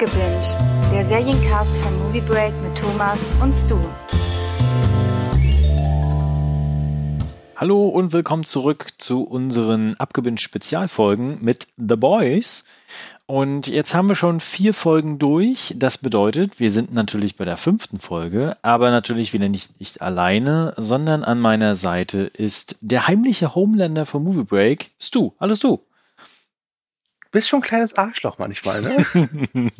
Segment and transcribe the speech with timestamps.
[0.00, 0.56] Abgebinged,
[0.92, 3.80] der Seriencast von Movie Break mit Thomas und Stu.
[7.56, 12.64] Hallo und willkommen zurück zu unseren Abgebinged Spezialfolgen mit The Boys.
[13.26, 15.74] Und jetzt haben wir schon vier Folgen durch.
[15.76, 20.74] Das bedeutet, wir sind natürlich bei der fünften Folge, aber natürlich wieder nicht, nicht alleine,
[20.76, 25.32] sondern an meiner Seite ist der heimliche Homelander von Movie Break, Stu.
[25.40, 25.80] Hallo Stu
[27.30, 29.06] bist schon ein kleines Arschloch manchmal, ne?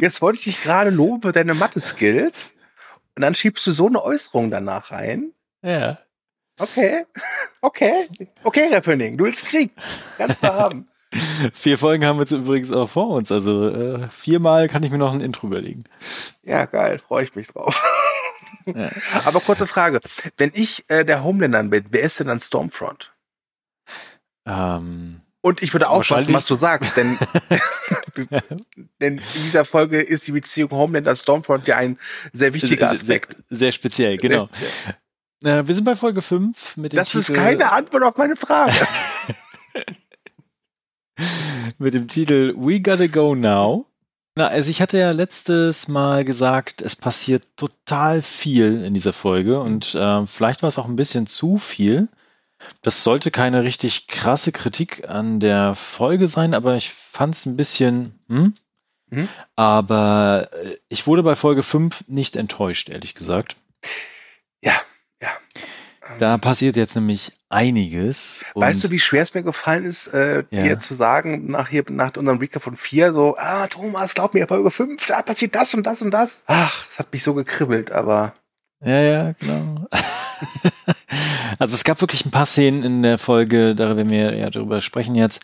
[0.00, 2.54] Jetzt wollte ich dich gerade loben für deine Mathe-Skills
[3.16, 5.32] und dann schiebst du so eine Äußerung danach rein.
[5.62, 5.98] Ja.
[6.58, 7.06] Okay,
[7.60, 8.08] okay,
[8.44, 9.72] okay, Rappening, du willst Krieg,
[10.18, 10.88] kannst du haben.
[11.54, 14.98] Vier Folgen haben wir jetzt übrigens auch vor uns, also äh, viermal kann ich mir
[14.98, 15.84] noch ein Intro überlegen.
[16.42, 17.82] Ja, geil, freue ich mich drauf.
[18.66, 18.90] Ja.
[19.24, 20.00] Aber kurze Frage,
[20.36, 23.12] wenn ich äh, der Homelander bin, wer ist denn dann Stormfront?
[24.46, 27.18] Ähm, und ich würde aufpassen, was du sagst, denn,
[29.00, 31.98] denn in dieser Folge ist die Beziehung Homelander-Stormfront ja ein
[32.32, 33.36] sehr wichtiger Aspekt.
[33.50, 34.48] Sehr, sehr speziell, genau.
[35.42, 38.36] Äh, wir sind bei Folge 5 mit dem Das Titel, ist keine Antwort auf meine
[38.36, 38.86] Frage.
[41.78, 43.86] mit dem Titel We Gotta Go Now.
[44.36, 49.60] Na, also ich hatte ja letztes Mal gesagt, es passiert total viel in dieser Folge
[49.60, 52.08] und äh, vielleicht war es auch ein bisschen zu viel.
[52.82, 57.56] Das sollte keine richtig krasse Kritik an der Folge sein, aber ich fand es ein
[57.56, 58.54] bisschen, hm?
[59.10, 59.28] Mhm.
[59.56, 63.56] Aber äh, ich wurde bei Folge 5 nicht enttäuscht, ehrlich gesagt.
[64.62, 64.74] Ja,
[65.20, 65.30] ja.
[66.18, 68.44] Da passiert jetzt nämlich einiges.
[68.54, 70.62] Weißt du, wie schwer es mir gefallen ist, äh, ja.
[70.62, 74.48] dir zu sagen, nach, hier, nach unserem Recap von 4, so, ah, Thomas, glaub mir,
[74.48, 76.42] Folge 5, da passiert das und das und das.
[76.46, 78.34] Ach, es hat mich so gekribbelt, aber.
[78.84, 79.86] Ja, ja, genau.
[81.62, 84.80] also es gab wirklich ein paar Szenen in der Folge, da werden wir ja darüber
[84.80, 85.40] sprechen jetzt,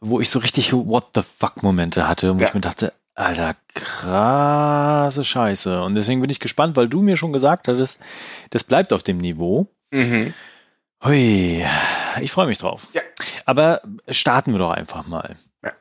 [0.00, 2.46] wo ich so richtig What the fuck Momente hatte, wo ja.
[2.46, 5.82] ich mir dachte, Alter, krasse Scheiße.
[5.82, 8.00] Und deswegen bin ich gespannt, weil du mir schon gesagt hattest,
[8.50, 9.66] das bleibt auf dem Niveau.
[9.90, 10.34] Mhm.
[11.04, 11.66] Hui,
[12.20, 12.86] ich freue mich drauf.
[12.92, 13.02] Ja.
[13.44, 15.36] Aber starten wir doch einfach mal.
[15.64, 15.72] Ja.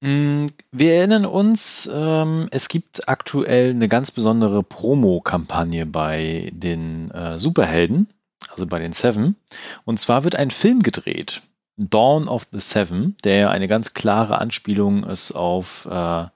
[0.00, 7.38] Mm, wir erinnern uns, ähm, es gibt aktuell eine ganz besondere Promo-Kampagne bei den äh,
[7.38, 8.08] Superhelden,
[8.50, 9.36] also bei den Seven.
[9.84, 11.42] Und zwar wird ein Film gedreht,
[11.76, 16.26] Dawn of the Seven, der eine ganz klare Anspielung ist auf äh,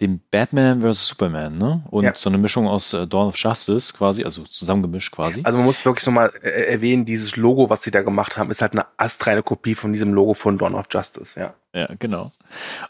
[0.00, 1.08] dem Batman vs.
[1.08, 1.82] Superman, ne?
[1.90, 2.14] Und ja.
[2.14, 5.42] so eine Mischung aus äh, Dawn of Justice quasi, also zusammengemischt quasi.
[5.44, 8.62] Also man muss wirklich nochmal äh, erwähnen, dieses Logo, was sie da gemacht haben, ist
[8.62, 11.54] halt eine astreine Kopie von diesem Logo von Dawn of Justice, ja.
[11.72, 12.32] Ja, genau.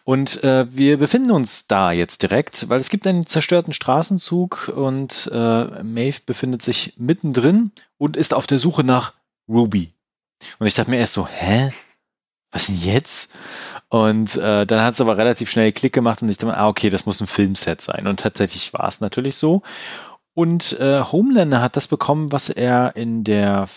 [0.05, 5.29] Und äh, wir befinden uns da jetzt direkt, weil es gibt einen zerstörten Straßenzug und
[5.33, 9.13] äh, Maeve befindet sich mittendrin und ist auf der Suche nach
[9.47, 9.93] Ruby.
[10.59, 11.71] Und ich dachte mir erst so, hä?
[12.51, 13.33] Was denn jetzt?
[13.91, 16.89] Und äh, dann hat es aber relativ schnell Klick gemacht und ich dachte, ah, okay,
[16.89, 18.07] das muss ein Filmset sein.
[18.07, 19.63] Und tatsächlich war es natürlich so.
[20.33, 23.69] Und äh, Homelander hat das bekommen, was er in der,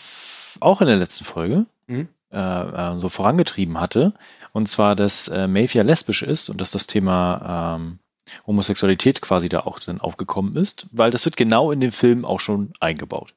[0.61, 2.07] auch in der letzten Folge, mhm.
[2.31, 4.13] äh, äh so vorangetrieben hatte.
[4.53, 7.99] Und zwar, dass äh, ja lesbisch ist und dass das Thema ähm,
[8.47, 12.39] Homosexualität quasi da auch dann aufgekommen ist, weil das wird genau in dem Film auch
[12.39, 13.33] schon eingebaut.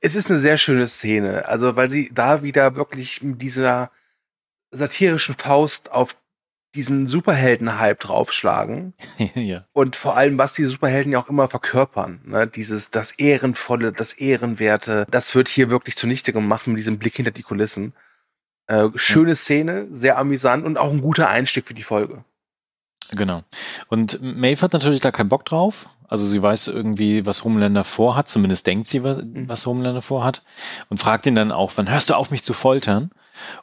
[0.00, 3.90] Es ist eine sehr schöne Szene, also weil sie da wieder wirklich mit dieser
[4.70, 6.16] satirischen Faust auf
[6.74, 8.94] diesen Superhelden-Hype draufschlagen.
[9.34, 9.64] ja.
[9.72, 12.20] Und vor allem, was die Superhelden ja auch immer verkörpern.
[12.24, 12.46] Ne?
[12.46, 17.30] Dieses, das Ehrenvolle, das Ehrenwerte, das wird hier wirklich zunichte gemacht mit diesem Blick hinter
[17.30, 17.94] die Kulissen.
[18.66, 19.34] Äh, schöne.
[19.34, 22.24] Szene, sehr amüsant und auch ein guter Einstieg für die Folge.
[23.10, 23.42] Genau.
[23.88, 25.88] Und Maeve hat natürlich da keinen Bock drauf.
[26.08, 29.48] Also sie weiß irgendwie, was Homelander vorhat, zumindest denkt sie, was, mhm.
[29.48, 30.42] was Homelander vorhat.
[30.88, 33.10] Und fragt ihn dann auch, wann hörst du auf, mich zu foltern?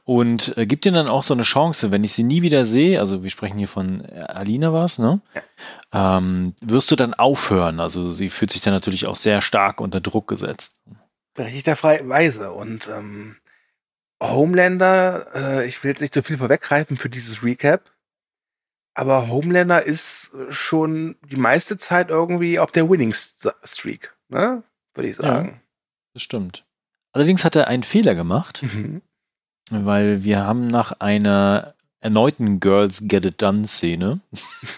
[0.03, 2.99] Und äh, gibt ihm dann auch so eine Chance, wenn ich sie nie wieder sehe,
[2.99, 5.21] also wir sprechen hier von äh, Alina was, ne?
[5.33, 6.17] Ja.
[6.17, 7.79] Ähm, wirst du dann aufhören?
[7.79, 10.79] Also sie fühlt sich dann natürlich auch sehr stark unter Druck gesetzt.
[11.33, 12.51] Berechtigterweise.
[12.51, 13.35] Und ähm,
[14.21, 17.91] Homelander, äh, ich will jetzt nicht so viel vorweggreifen für dieses Recap,
[18.95, 24.63] aber Homelander ist schon die meiste Zeit irgendwie auf der Winning Streak, ne?
[24.93, 25.47] Würde ich sagen.
[25.47, 25.53] Ja,
[26.13, 26.65] das stimmt.
[27.11, 29.01] Allerdings hat er einen Fehler gemacht, mhm.
[29.69, 34.21] weil wir haben nach einer erneuten Girls Get It Done Szene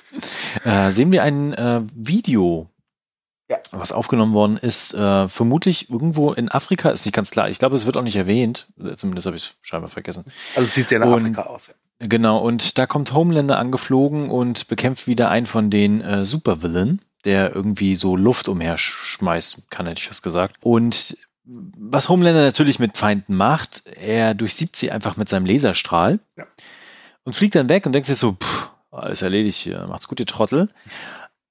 [0.63, 2.69] äh, sehen wir ein äh, Video
[3.49, 3.59] ja.
[3.71, 7.49] was aufgenommen worden ist, äh, vermutlich irgendwo in Afrika, ist nicht ganz klar.
[7.49, 8.67] Ich glaube, es wird auch nicht erwähnt.
[8.97, 10.25] Zumindest habe ich es scheinbar vergessen.
[10.55, 11.67] Also es sieht sehr nach und, Afrika aus.
[11.67, 11.73] Ja.
[11.99, 17.55] Genau, und da kommt Homelander angeflogen und bekämpft wieder einen von den äh, Supervillain, der
[17.55, 20.57] irgendwie so Luft umherschmeißen kann, hätte ich fast gesagt.
[20.61, 26.45] Und was Homelander natürlich mit Feinden macht, er durchsiebt sie einfach mit seinem Laserstrahl ja.
[27.23, 30.69] und fliegt dann weg und denkt sich so, pff, alles erledigt, macht's gut, ihr Trottel.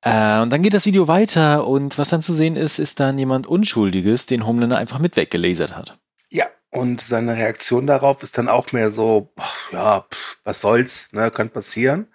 [0.03, 3.19] Äh, und dann geht das Video weiter und was dann zu sehen ist, ist dann
[3.19, 5.99] jemand Unschuldiges, den Homelander einfach mit weggelasert hat.
[6.29, 6.47] Ja,
[6.77, 11.31] und seine Reaktion darauf ist dann auch mehr so, ach, ja, pff, was soll's, ne,
[11.31, 12.07] kann passieren.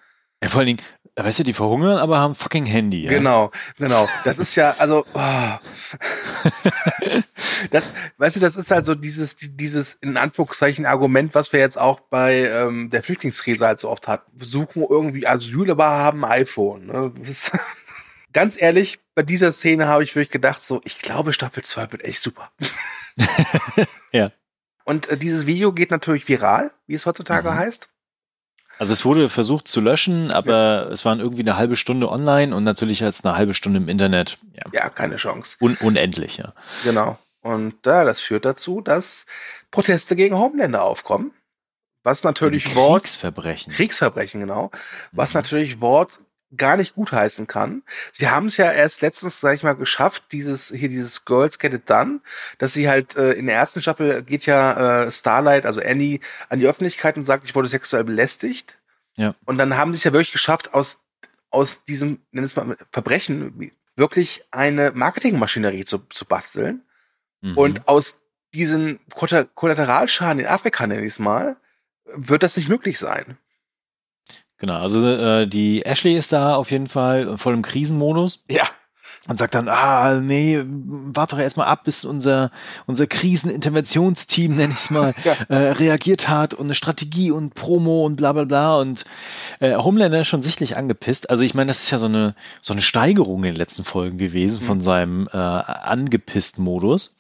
[0.44, 0.82] Ja, vor allen Dingen,
[1.16, 3.04] weißt du, die verhungern, aber haben fucking Handy.
[3.04, 3.10] Ja?
[3.10, 4.08] Genau, genau.
[4.24, 5.58] Das ist ja, also, oh.
[7.72, 11.78] das, weißt du, das ist halt so dieses, dieses in Anführungszeichen Argument, was wir jetzt
[11.78, 14.24] auch bei ähm, der Flüchtlingskrise halt so oft hat.
[14.32, 16.88] Wir suchen irgendwie Asyl, aber haben iPhone.
[16.88, 17.14] Ne?
[18.34, 22.04] ganz ehrlich, bei dieser Szene habe ich wirklich gedacht, so, ich glaube, Staffel 2 wird
[22.04, 22.52] echt super.
[24.12, 24.32] ja.
[24.84, 27.56] Und äh, dieses Video geht natürlich viral, wie es heutzutage mhm.
[27.56, 27.90] heißt.
[28.78, 30.90] Also es wurde versucht zu löschen, aber ja.
[30.90, 34.40] es waren irgendwie eine halbe Stunde online und natürlich als eine halbe Stunde im Internet.
[34.54, 35.56] Ja, ja keine Chance.
[35.60, 36.54] Un unendlich, ja.
[36.84, 37.20] Genau.
[37.42, 39.28] Und ja, das führt dazu, dass
[39.70, 41.32] Proteste gegen Homelander aufkommen.
[42.04, 43.04] Was natürlich Wort.
[43.04, 43.74] Kriegsverbrechen.
[43.74, 44.72] Kriegsverbrechen, genau.
[45.12, 45.40] Was mhm.
[45.40, 46.20] natürlich Wort
[46.56, 47.84] gar nicht gutheißen kann.
[48.12, 51.74] Sie haben es ja erst letztens, sag ich mal, geschafft, dieses hier dieses Girls Get
[51.74, 52.20] It Done,
[52.58, 56.20] dass sie halt äh, in der ersten Staffel geht ja äh, Starlight, also Annie,
[56.50, 58.78] an die Öffentlichkeit und sagt, ich wurde sexuell belästigt.
[59.16, 59.36] Ja.
[59.46, 61.02] Und dann haben sie es ja wirklich geschafft, aus
[61.52, 66.82] aus diesem, nenn es mal Verbrechen, wirklich eine Marketingmaschinerie zu, zu basteln.
[67.42, 67.58] Mhm.
[67.58, 68.22] Und aus
[68.54, 71.58] diesen Kollateralschaden in Afrika, nenne ich es mal,
[72.06, 73.38] wird das nicht möglich sein.
[74.62, 78.44] Genau, also äh, die Ashley ist da auf jeden Fall voll im Krisenmodus.
[78.48, 78.66] Ja.
[79.28, 82.52] Und sagt dann, ah, nee, warte doch erstmal ab, bis unser,
[82.86, 85.34] unser Kriseninterventionsteam, nenn ich es mal, ja.
[85.50, 88.78] äh, reagiert hat und eine Strategie und Promo und bla bla bla.
[88.78, 89.04] Und
[89.60, 91.32] äh, Homelander ist schon sichtlich angepisst.
[91.32, 94.20] Also ich meine, das ist ja so eine, so eine Steigerung in den letzten Folgen
[94.20, 94.66] gewesen mhm.
[94.66, 97.16] von seinem äh, angepisst Modus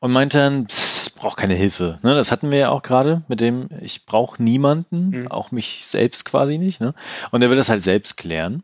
[0.00, 1.98] und meinte dann, ich brauche keine Hilfe.
[2.02, 5.28] Ne, das hatten wir ja auch gerade mit dem, ich brauche niemanden, mhm.
[5.28, 6.80] auch mich selbst quasi nicht.
[6.80, 6.94] Ne?
[7.30, 8.62] Und er will das halt selbst klären.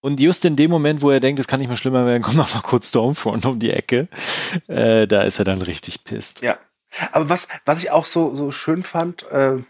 [0.00, 2.36] Und just in dem Moment, wo er denkt, es kann nicht mehr schlimmer werden, kommt
[2.36, 4.08] noch mal kurz Stormfront um die Ecke.
[4.66, 6.42] Äh, da ist er dann richtig pisst.
[6.42, 6.58] Ja.
[7.12, 9.62] Aber was, was ich auch so, so schön fand, äh,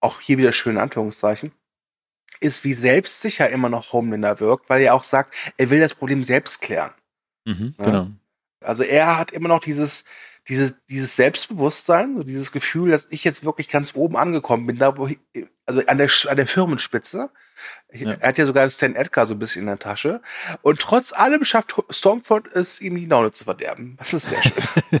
[0.00, 1.52] auch hier wieder schön Anführungszeichen,
[2.40, 6.24] ist, wie selbstsicher immer noch Homelander wirkt, weil er auch sagt, er will das Problem
[6.24, 6.90] selbst klären.
[7.44, 7.84] Mhm, ja?
[7.84, 8.08] Genau.
[8.60, 10.04] Also er hat immer noch dieses,
[10.48, 14.96] dieses, dieses Selbstbewusstsein, so dieses Gefühl, dass ich jetzt wirklich ganz oben angekommen bin, da
[14.98, 15.18] wo ich,
[15.64, 17.30] also an der, an der Firmenspitze.
[17.92, 18.12] Ja.
[18.12, 20.20] Er hat ja sogar Stan Edgar so ein bisschen in der Tasche.
[20.62, 23.96] Und trotz allem schafft Stormfront es, ihm die Laune zu verderben.
[23.98, 25.00] Das ist sehr schön.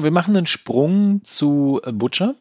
[0.00, 2.34] Wir machen einen Sprung zu Butcher.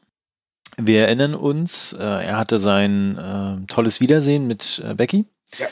[0.77, 5.25] Wir erinnern uns, äh, er hatte sein äh, tolles Wiedersehen mit äh, Becky,
[5.57, 5.67] ja.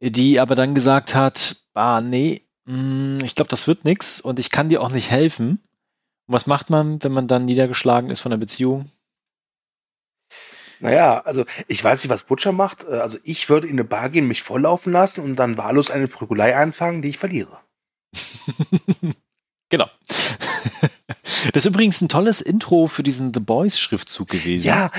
[0.00, 2.46] die aber dann gesagt hat, ah nee,
[3.24, 5.60] ich glaube, das wird nichts und ich kann dir auch nicht helfen.
[6.26, 8.90] Und was macht man, wenn man dann niedergeschlagen ist von der Beziehung?
[10.80, 12.84] Naja, also ich weiß nicht, was Butcher macht.
[12.84, 16.08] Äh, also ich würde in eine Bar gehen, mich volllaufen lassen und dann wahllos eine
[16.08, 17.58] Prügelei anfangen, die ich verliere.
[19.68, 19.88] genau.
[21.52, 24.66] Das ist übrigens ein tolles Intro für diesen The Boys Schriftzug gewesen.
[24.66, 24.90] Ja,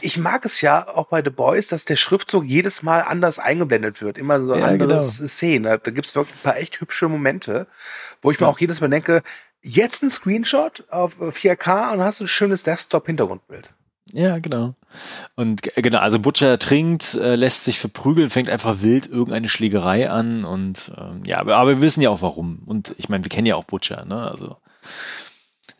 [0.00, 4.00] ich mag es ja auch bei The Boys, dass der Schriftzug jedes Mal anders eingeblendet
[4.00, 4.18] wird.
[4.18, 5.02] Immer so ja, andere genau.
[5.02, 5.64] Szenen.
[5.64, 7.66] Da gibt es wirklich ein paar echt hübsche Momente,
[8.22, 9.22] wo ich mir auch jedes Mal denke,
[9.62, 13.70] jetzt ein Screenshot auf 4K und hast ein schönes Desktop-Hintergrundbild.
[14.12, 14.74] Ja, genau.
[15.34, 20.44] Und genau, also Butcher trinkt, äh, lässt sich verprügeln, fängt einfach wild irgendeine Schlägerei an
[20.44, 22.62] und ähm, ja, aber, aber wir wissen ja auch warum.
[22.66, 24.30] Und ich meine, wir kennen ja auch Butcher, ne?
[24.30, 24.56] Also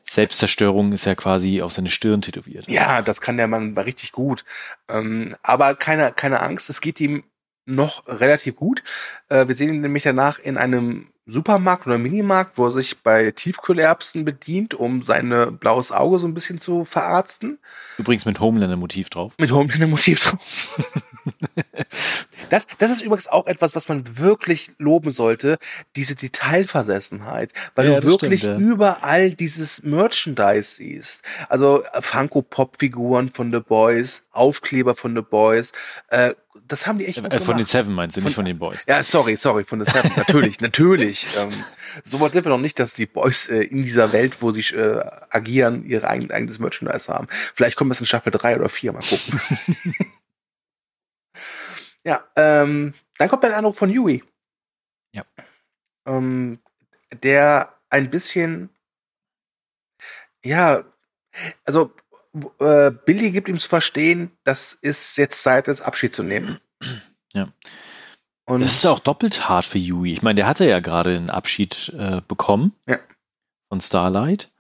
[0.08, 2.68] Selbstzerstörung ist ja quasi auf seine Stirn tätowiert.
[2.68, 4.44] Ja, das kann der Mann richtig gut.
[4.88, 7.24] Ähm, aber keine, keine Angst, es geht ihm
[7.64, 8.82] noch relativ gut.
[9.28, 13.32] Äh, wir sehen ihn nämlich danach in einem Supermarkt oder Minimarkt, wo er sich bei
[13.32, 17.58] Tiefkühlerbsen bedient, um sein blaues Auge so ein bisschen zu verarzten.
[17.98, 19.32] Übrigens mit Homelander-Motiv drauf.
[19.38, 21.02] Mit Homelander-Motiv drauf.
[22.50, 25.58] das, das ist übrigens auch etwas, was man wirklich loben sollte,
[25.94, 28.66] diese Detailversessenheit, weil ja, du wirklich stimmt, ja.
[28.66, 31.22] überall dieses Merchandise siehst.
[31.48, 35.72] Also Funko-Pop-Figuren von The Boys, Aufkleber von The Boys,
[36.08, 36.34] äh,
[36.68, 38.84] das haben die echt äh, Von den Seven meinst du, von, nicht von den Boys.
[38.86, 40.10] Ja, sorry, sorry, von den Seven.
[40.16, 41.26] natürlich, natürlich.
[41.36, 41.52] Ähm,
[42.02, 44.60] so weit sind wir noch nicht, dass die Boys äh, in dieser Welt, wo sie
[44.74, 47.28] äh, agieren, ihr eigen, eigenes Merchandise haben.
[47.30, 49.40] Vielleicht kommt es in Staffel 3 oder 4, mal gucken.
[52.06, 54.22] ja, ähm, dann kommt ein Anruf von Yui.
[55.12, 55.24] Ja.
[56.06, 56.60] Ähm,
[57.12, 58.70] der ein bisschen,
[60.44, 60.84] ja,
[61.64, 61.92] also
[62.60, 66.60] äh, Billy gibt ihm zu verstehen, das ist jetzt Zeit, das Abschied zu nehmen.
[67.32, 67.48] Ja.
[68.44, 70.12] Und das ist auch doppelt hart für Yui.
[70.12, 73.00] Ich meine, der hatte ja gerade einen Abschied äh, bekommen ja.
[73.68, 74.52] von Starlight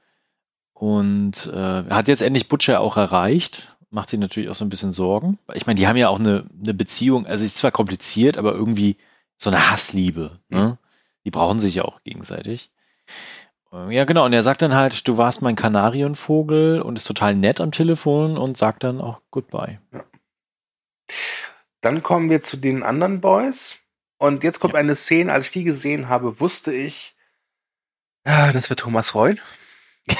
[0.72, 3.75] und äh, hat jetzt endlich Butcher auch erreicht.
[3.96, 5.38] Macht sich natürlich auch so ein bisschen Sorgen.
[5.54, 8.98] Ich meine, die haben ja auch eine, eine Beziehung, also ist zwar kompliziert, aber irgendwie
[9.38, 10.38] so eine Hassliebe.
[10.48, 10.58] Ne?
[10.58, 10.78] Mhm.
[11.24, 12.70] Die brauchen sich ja auch gegenseitig.
[13.72, 14.24] Ja, genau.
[14.24, 18.38] Und er sagt dann halt, du warst mein Kanarienvogel und ist total nett am Telefon
[18.38, 19.80] und sagt dann auch Goodbye.
[19.92, 20.04] Ja.
[21.80, 23.76] Dann kommen wir zu den anderen Boys.
[24.18, 24.80] Und jetzt kommt ja.
[24.80, 27.16] eine Szene, als ich die gesehen habe, wusste ich,
[28.26, 29.40] ja, das wird Thomas freuen.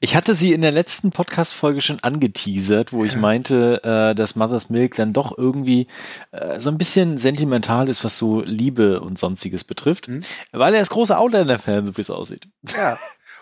[0.00, 4.70] ich hatte sie in der letzten Podcast-Folge schon angeteasert, wo ich meinte, äh, dass Mother's
[4.70, 5.86] Milk dann doch irgendwie
[6.32, 10.22] äh, so ein bisschen sentimental ist, was so Liebe und sonstiges betrifft, mhm.
[10.52, 12.48] weil er ist großer Outlander-Fan, so wie es aussieht.
[12.74, 12.98] Ja.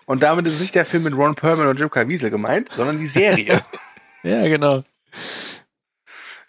[0.07, 3.07] Und damit ist nicht der Film mit Ron Perlman und Jim Caviezel gemeint, sondern die
[3.07, 3.61] Serie.
[4.23, 4.83] ja, genau.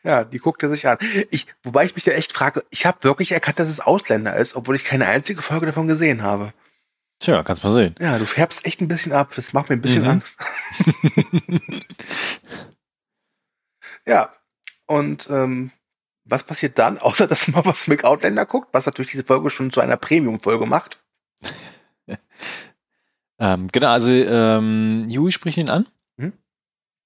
[0.03, 0.97] Ja, die guckt er sich an.
[1.29, 4.55] Ich, wobei ich mich da echt frage, ich habe wirklich erkannt, dass es Ausländer ist,
[4.55, 6.53] obwohl ich keine einzige Folge davon gesehen habe.
[7.21, 7.93] Tja, kannst mal sehen.
[7.99, 9.33] Ja, du färbst echt ein bisschen ab.
[9.35, 10.09] Das macht mir ein bisschen mhm.
[10.09, 10.39] Angst.
[14.07, 14.33] ja,
[14.87, 15.71] und ähm,
[16.25, 19.71] was passiert dann, außer dass man was mit Outlander guckt, was natürlich diese Folge schon
[19.71, 20.99] zu einer Premium-Folge macht?
[23.39, 25.85] ähm, genau, also ähm, Huey spricht ihn an
[26.17, 26.33] mhm.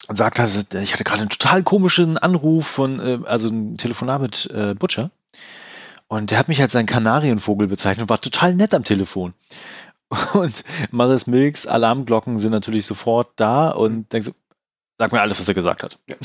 [0.07, 4.21] und sagt, also, ich hatte gerade einen total komischen Anruf von, äh, also ein Telefonat
[4.21, 5.11] mit äh, Butcher.
[6.07, 9.33] Und der hat mich als seinen Kanarienvogel bezeichnet und war total nett am Telefon.
[10.33, 14.31] Und Mother's Milks Alarmglocken sind natürlich sofort da und denkst,
[14.97, 15.99] sag mir alles, was er gesagt hat.
[16.07, 16.15] Ja.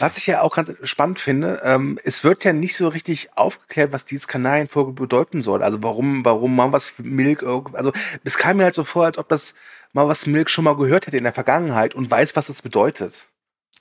[0.00, 3.92] Was ich ja auch ganz spannend finde, ähm, es wird ja nicht so richtig aufgeklärt,
[3.92, 5.62] was dieses Kanarienvogel bedeuten soll.
[5.62, 7.92] Also warum, warum Mother's Milk, also
[8.24, 9.54] es kam mir halt so vor, als ob das
[9.92, 13.28] Mother's Milk schon mal gehört hätte in der Vergangenheit und weiß, was das bedeutet.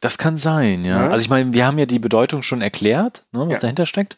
[0.04, 1.06] Das kann sein, ja.
[1.06, 1.10] ja.
[1.12, 3.60] Also ich meine, wir haben ja die Bedeutung schon erklärt, ne, was ja.
[3.62, 4.18] dahinter steckt.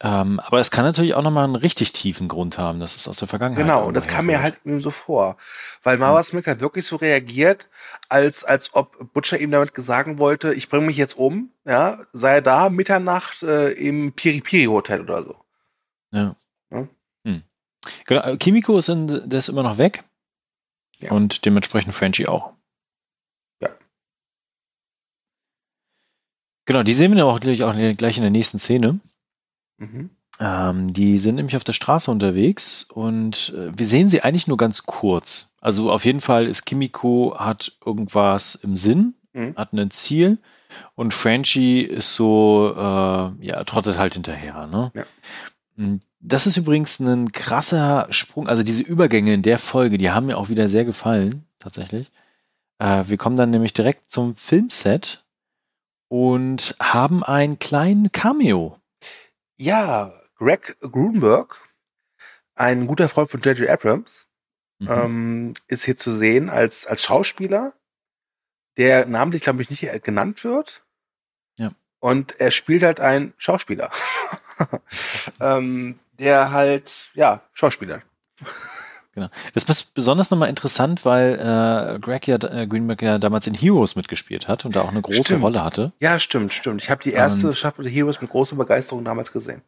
[0.00, 3.18] Ähm, aber es kann natürlich auch nochmal einen richtig tiefen Grund haben, das ist aus
[3.18, 3.62] der Vergangenheit.
[3.62, 5.36] Genau, und das kam mir halt eben so vor.
[5.82, 7.68] Weil Mara Smith hat wirklich so reagiert,
[8.08, 12.40] als, als ob Butcher ihm damit sagen wollte, ich bringe mich jetzt um, ja, sei
[12.40, 15.36] da Mitternacht äh, im Piri-Piri-Hotel oder so.
[16.10, 16.36] Ja.
[16.70, 16.88] ja?
[17.26, 17.42] Hm.
[18.06, 20.04] Genau, Kimiko ist, in, der ist immer noch weg.
[21.00, 21.12] Ja.
[21.12, 22.54] Und dementsprechend Frenchie auch.
[26.68, 29.00] Genau, die sehen wir auch gleich, auch gleich in der nächsten Szene.
[29.78, 30.10] Mhm.
[30.38, 34.58] Ähm, die sind nämlich auf der Straße unterwegs und äh, wir sehen sie eigentlich nur
[34.58, 35.50] ganz kurz.
[35.62, 39.54] Also auf jeden Fall ist Kimiko hat irgendwas im Sinn, mhm.
[39.56, 40.36] hat ein Ziel
[40.94, 44.66] und Franchi ist so, äh, ja, trottet halt hinterher.
[44.66, 44.92] Ne?
[44.94, 45.04] Ja.
[45.76, 48.46] Hm, das ist übrigens ein krasser Sprung.
[48.46, 52.10] Also diese Übergänge in der Folge, die haben mir auch wieder sehr gefallen, tatsächlich.
[52.78, 55.24] Äh, wir kommen dann nämlich direkt zum Filmset
[56.08, 58.80] und haben einen kleinen Cameo.
[59.56, 61.56] Ja, Greg Grunberg,
[62.54, 63.68] ein guter Freund von J.J.
[63.68, 64.26] Abrams,
[64.78, 64.88] mhm.
[64.90, 67.72] ähm, ist hier zu sehen als, als Schauspieler,
[68.76, 70.84] der namentlich, glaube ich, nicht genannt wird.
[71.56, 71.72] Ja.
[72.00, 73.90] Und er spielt halt einen Schauspieler,
[75.40, 78.02] ähm, der halt, ja, Schauspieler.
[79.18, 79.30] Genau.
[79.52, 83.96] Das ist besonders nochmal interessant, weil äh, Greg ja, äh, Greenberg ja damals in Heroes
[83.96, 85.42] mitgespielt hat und da auch eine große stimmt.
[85.42, 85.92] Rolle hatte.
[85.98, 86.82] Ja, stimmt, stimmt.
[86.82, 89.62] Ich habe die erste Staffel Heroes mit großer Begeisterung damals gesehen.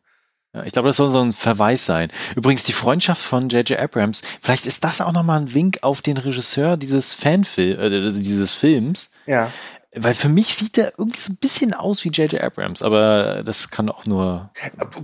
[0.54, 2.10] Ja, ich glaube, das soll so ein Verweis sein.
[2.36, 3.78] Übrigens, die Freundschaft von J.J.
[3.78, 8.52] Abrams, vielleicht ist das auch nochmal ein Wink auf den Regisseur dieses Fanfilm, äh, dieses
[8.52, 9.10] Films.
[9.26, 9.50] Ja.
[9.94, 12.40] Weil für mich sieht er irgendwie so ein bisschen aus wie J.J.
[12.40, 14.50] Abrams, aber das kann auch nur.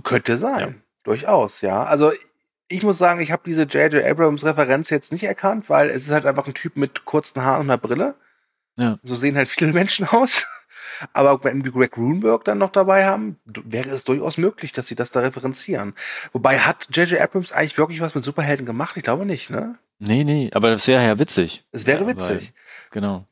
[0.03, 0.59] Könnte sein.
[0.59, 0.73] Ja.
[1.03, 1.83] Durchaus, ja.
[1.83, 2.11] Also
[2.69, 4.03] ich muss sagen, ich habe diese J.J.
[4.03, 7.69] Abrams-Referenz jetzt nicht erkannt, weil es ist halt einfach ein Typ mit kurzen Haaren und
[7.69, 8.15] einer Brille.
[8.77, 8.99] Ja.
[9.03, 10.45] So sehen halt viele Menschen aus.
[11.13, 14.95] Aber wenn wir Greg Grunberg dann noch dabei haben, wäre es durchaus möglich, dass sie
[14.95, 15.93] das da referenzieren.
[16.33, 17.21] Wobei hat J.J.
[17.21, 18.97] Abrams eigentlich wirklich was mit Superhelden gemacht?
[18.97, 19.77] Ich glaube nicht, ne?
[19.99, 21.63] Nee, nee, aber das wäre ja witzig.
[21.71, 22.29] Es wäre ja, witzig.
[22.29, 23.27] Weil, genau.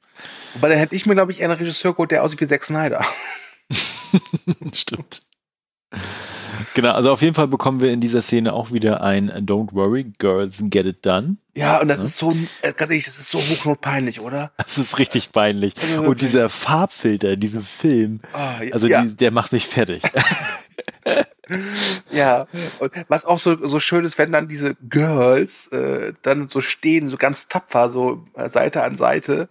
[0.53, 3.05] Wobei dann hätte ich mir, glaube ich, einen Regisseur geholt, der aussieht wie Zack Snyder.
[4.73, 5.23] Stimmt.
[6.73, 10.11] Genau, also auf jeden Fall bekommen wir in dieser Szene auch wieder ein Don't worry,
[10.17, 11.37] girls get it done.
[11.53, 12.05] Ja, und das ja.
[12.05, 14.51] ist so, äh, ganz ehrlich, das ist so hochnotpeinlich, oder?
[14.65, 15.75] Das ist richtig peinlich.
[15.81, 19.03] Also und dieser Farbfilter in diesem Film, oh, also ja.
[19.03, 20.01] Die, der macht mich fertig.
[22.11, 22.47] ja,
[22.79, 27.07] und was auch so, so schön ist, wenn dann diese Girls äh, dann so stehen,
[27.07, 29.47] so ganz tapfer, so äh, Seite an Seite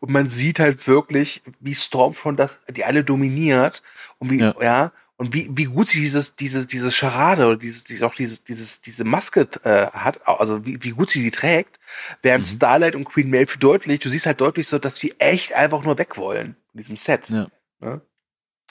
[0.00, 3.82] und man sieht halt wirklich, wie Stormfront das, die alle dominiert
[4.18, 7.82] und wie, ja, ja und wie, wie gut sie dieses, dieses, diese Charade oder dieses,
[7.82, 11.80] dieses, auch dieses, dieses, diese Maske äh, hat, also wie, wie gut sie die trägt,
[12.22, 12.48] während mhm.
[12.48, 15.98] Starlight und Queen Maeve deutlich, du siehst halt deutlich so, dass sie echt einfach nur
[15.98, 17.30] weg wollen in diesem Set.
[17.30, 17.48] Ja.
[17.80, 18.00] Ne?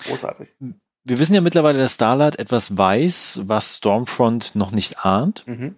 [0.06, 0.48] Großartig.
[1.04, 5.44] Wir wissen ja mittlerweile, dass Starlight etwas weiß, was Stormfront noch nicht ahnt.
[5.48, 5.76] Mhm.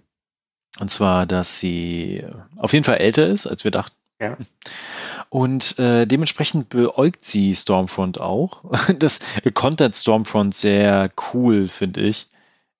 [0.80, 2.24] Und zwar, dass sie
[2.58, 3.96] auf jeden Fall älter ist, als wir dachten.
[4.22, 4.38] Ja.
[5.30, 8.64] Und äh, dementsprechend beäugt sie Stormfront auch.
[9.00, 9.20] Das
[9.54, 12.28] kontert Stormfront sehr cool, finde ich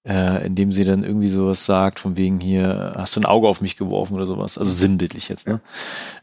[0.10, 3.60] äh, indem sie dann irgendwie sowas sagt, von wegen hier, hast du ein Auge auf
[3.62, 4.58] mich geworfen oder sowas.
[4.58, 5.60] Also sinnbildlich jetzt, ne?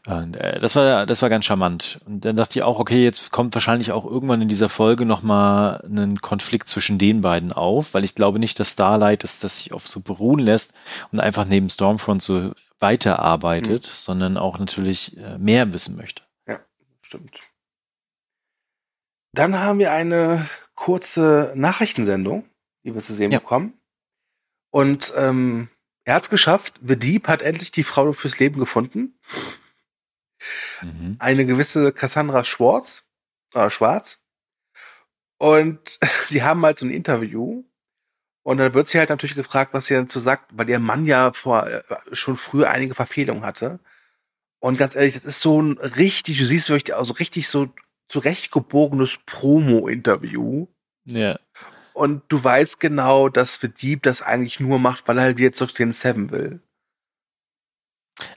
[0.07, 1.99] Und, äh, das war, das war ganz charmant.
[2.05, 5.83] Und dann dachte ich auch, okay, jetzt kommt wahrscheinlich auch irgendwann in dieser Folge nochmal
[5.89, 9.73] ein Konflikt zwischen den beiden auf, weil ich glaube nicht, dass Starlight das, das sich
[9.73, 10.73] auf so beruhen lässt
[11.11, 13.95] und einfach neben Stormfront so weiterarbeitet, mhm.
[13.95, 16.23] sondern auch natürlich äh, mehr wissen möchte.
[16.47, 16.59] Ja,
[17.01, 17.39] stimmt.
[19.33, 22.49] Dann haben wir eine kurze Nachrichtensendung
[22.87, 23.39] die wir zu sehen ja.
[23.39, 23.79] bekommen.
[24.71, 25.69] Und ähm,
[26.05, 26.79] er hat es geschafft.
[26.81, 29.19] The Deep hat endlich die Frau fürs Leben gefunden.
[30.81, 31.17] Mhm.
[31.19, 33.05] Eine gewisse Cassandra Schwarz.
[33.53, 34.23] Äh, Schwarz.
[35.37, 37.65] Und sie haben halt so ein Interview.
[38.47, 41.33] Und dann wird sie halt natürlich gefragt, was sie dazu sagt, weil ihr Mann ja
[41.33, 43.81] vor äh, schon früher einige Verfehlungen hatte.
[44.59, 47.67] Und ganz ehrlich, das ist so ein richtig, du siehst wirklich, also richtig so
[48.07, 50.67] zurechtgebogenes Promo-Interview.
[51.03, 51.37] Ja.
[51.91, 55.73] Und du weißt genau, dass Dieb das eigentlich nur macht, weil er halt jetzt durch
[55.73, 56.61] den Seven will.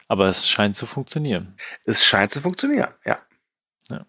[0.08, 1.54] Aber es scheint zu funktionieren.
[1.84, 3.20] Es scheint zu funktionieren, ja.
[3.88, 4.04] ja.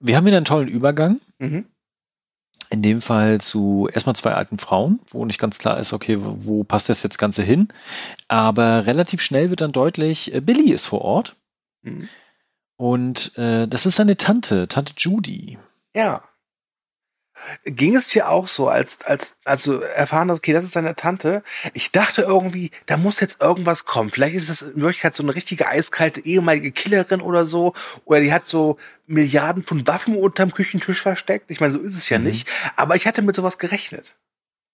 [0.00, 1.20] Wir haben hier einen tollen Übergang.
[1.38, 1.66] Mhm.
[2.68, 6.62] In dem Fall zu erstmal zwei alten Frauen, wo nicht ganz klar ist, okay, wo,
[6.62, 7.68] passt das jetzt Ganze hin?
[8.28, 11.36] Aber relativ schnell wird dann deutlich, äh, Billy ist vor Ort.
[11.82, 12.08] Mhm.
[12.76, 15.58] Und äh, das ist seine Tante, Tante Judy.
[15.94, 16.22] Ja.
[17.64, 20.94] Ging es dir auch so, als, als, als du erfahren hast, okay, das ist deine
[20.94, 21.42] Tante?
[21.74, 24.10] Ich dachte irgendwie, da muss jetzt irgendwas kommen.
[24.10, 27.74] Vielleicht ist es in Wirklichkeit so eine richtige eiskalte ehemalige Killerin oder so.
[28.04, 31.50] Oder die hat so Milliarden von Waffen unterm Küchentisch versteckt.
[31.50, 32.26] Ich meine, so ist es ja mhm.
[32.26, 32.48] nicht.
[32.76, 34.16] Aber ich hatte mit sowas gerechnet.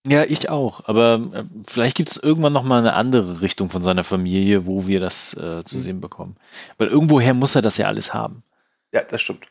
[0.06, 0.86] Ja, ich auch.
[0.86, 4.86] Aber äh, vielleicht gibt es irgendwann noch mal eine andere Richtung von seiner Familie, wo
[4.86, 5.80] wir das äh, zu mhm.
[5.80, 6.36] sehen bekommen.
[6.78, 8.44] Weil irgendwoher muss er das ja alles haben.
[8.92, 9.46] Ja, das stimmt.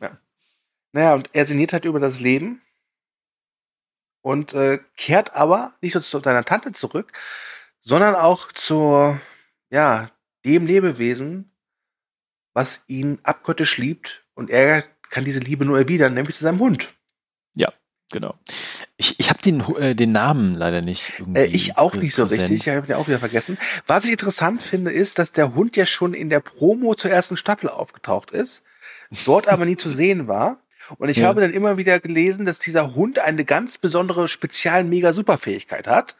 [0.00, 0.18] ja.
[0.92, 2.62] Naja, und er sinniert halt über das Leben
[4.22, 7.12] und äh, kehrt aber nicht nur zu seiner Tante zurück,
[7.80, 9.20] sondern auch zur,
[9.70, 10.10] ja,
[10.44, 11.50] dem Lebewesen,
[12.54, 16.94] was ihn abgöttisch liebt und er kann diese Liebe nur erwidern, nämlich zu seinem Hund.
[17.54, 17.72] Ja,
[18.10, 18.34] genau.
[18.96, 21.12] Ich, ich habe den, äh, den Namen leider nicht.
[21.34, 23.58] Äh, ich auch nicht so richtig, ich habe den auch wieder vergessen.
[23.86, 27.36] Was ich interessant finde, ist, dass der Hund ja schon in der Promo zur ersten
[27.36, 28.64] Staffel aufgetaucht ist,
[29.24, 30.60] dort aber nie zu sehen war.
[30.96, 31.26] Und ich ja.
[31.26, 36.16] habe dann immer wieder gelesen, dass dieser Hund eine ganz besondere Spezial-Mega-Superfähigkeit hat,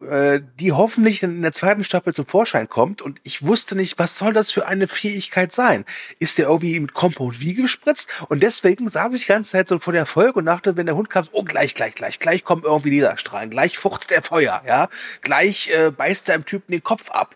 [0.00, 3.00] äh, die hoffentlich in der zweiten Staffel zum Vorschein kommt.
[3.00, 5.84] Und ich wusste nicht, was soll das für eine Fähigkeit sein?
[6.18, 8.10] Ist der irgendwie mit Compound V gespritzt?
[8.28, 10.96] Und deswegen saß ich die ganze Zeit so vor der Folge und dachte, wenn der
[10.96, 14.88] Hund kam, oh, gleich, gleich, gleich, gleich kommen irgendwie Laserstrahlen, gleich fuchzt der Feuer, ja,
[15.22, 17.34] gleich äh, beißt er im Typen den Kopf ab.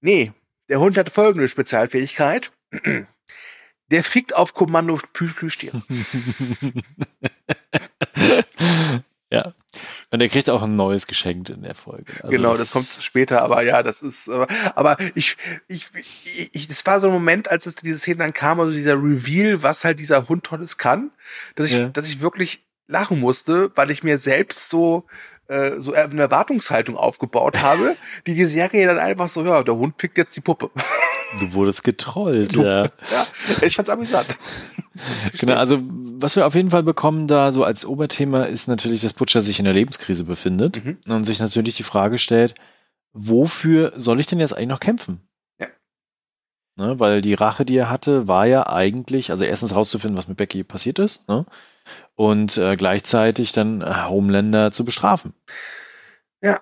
[0.00, 0.32] Nee,
[0.68, 2.52] der Hund hat folgende Spezialfähigkeit.
[3.90, 5.72] Der fickt auf Kommando Plüschtier.
[9.30, 9.54] ja.
[10.10, 12.12] Und er kriegt auch ein neues Geschenk in der Folge.
[12.22, 15.36] Also genau, das, das kommt später, aber ja, das ist, aber, aber ich,
[15.68, 15.86] ich,
[16.52, 19.62] ich, das war so ein Moment, als es diese Szene dann kam, also dieser Reveal,
[19.62, 21.12] was halt dieser Hund Tolles kann,
[21.54, 21.88] dass ich, ja.
[21.88, 25.06] dass ich wirklich lachen musste, weil ich mir selbst so,
[25.50, 29.96] äh, so eine Erwartungshaltung aufgebaut habe, die die Serie dann einfach so, ja, der Hund
[29.96, 30.70] pickt jetzt die Puppe.
[31.38, 32.84] Du wurdest getrollt, du, ja.
[32.84, 33.26] ja.
[33.62, 34.38] Ich fand's amüsant.
[35.38, 39.12] Genau, also was wir auf jeden Fall bekommen da so als Oberthema ist natürlich, dass
[39.12, 40.98] Butcher sich in der Lebenskrise befindet mhm.
[41.06, 42.54] und sich natürlich die Frage stellt,
[43.12, 45.20] wofür soll ich denn jetzt eigentlich noch kämpfen?
[45.60, 45.68] Ja.
[46.76, 50.36] Ne, weil die Rache, die er hatte, war ja eigentlich, also erstens rauszufinden, was mit
[50.36, 51.46] Becky passiert ist, ne?
[52.14, 55.34] Und äh, gleichzeitig dann äh, Homelander zu bestrafen.
[56.42, 56.60] Ja,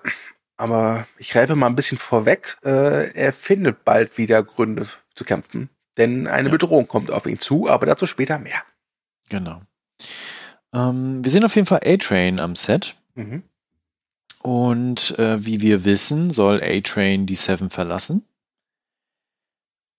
[0.57, 2.59] aber ich greife mal ein bisschen vorweg.
[2.65, 6.53] Äh, er findet bald wieder Gründe zu kämpfen, denn eine ja.
[6.53, 8.63] Bedrohung kommt auf ihn zu, aber dazu später mehr.
[9.29, 9.63] Genau.
[10.73, 12.97] Ähm, wir sehen auf jeden Fall A-Train am Set.
[13.15, 13.43] Mhm.
[14.41, 18.25] Und äh, wie wir wissen, soll A-Train die Seven verlassen.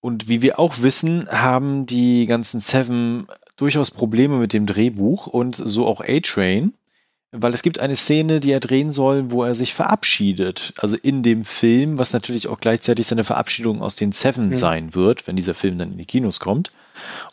[0.00, 3.26] Und wie wir auch wissen, haben die ganzen Seven
[3.60, 6.72] durchaus Probleme mit dem Drehbuch und so auch A-Train.
[7.32, 10.72] Weil es gibt eine Szene, die er drehen soll, wo er sich verabschiedet.
[10.78, 14.56] Also in dem Film, was natürlich auch gleichzeitig seine Verabschiedung aus den Seven mhm.
[14.56, 16.72] sein wird, wenn dieser Film dann in die Kinos kommt.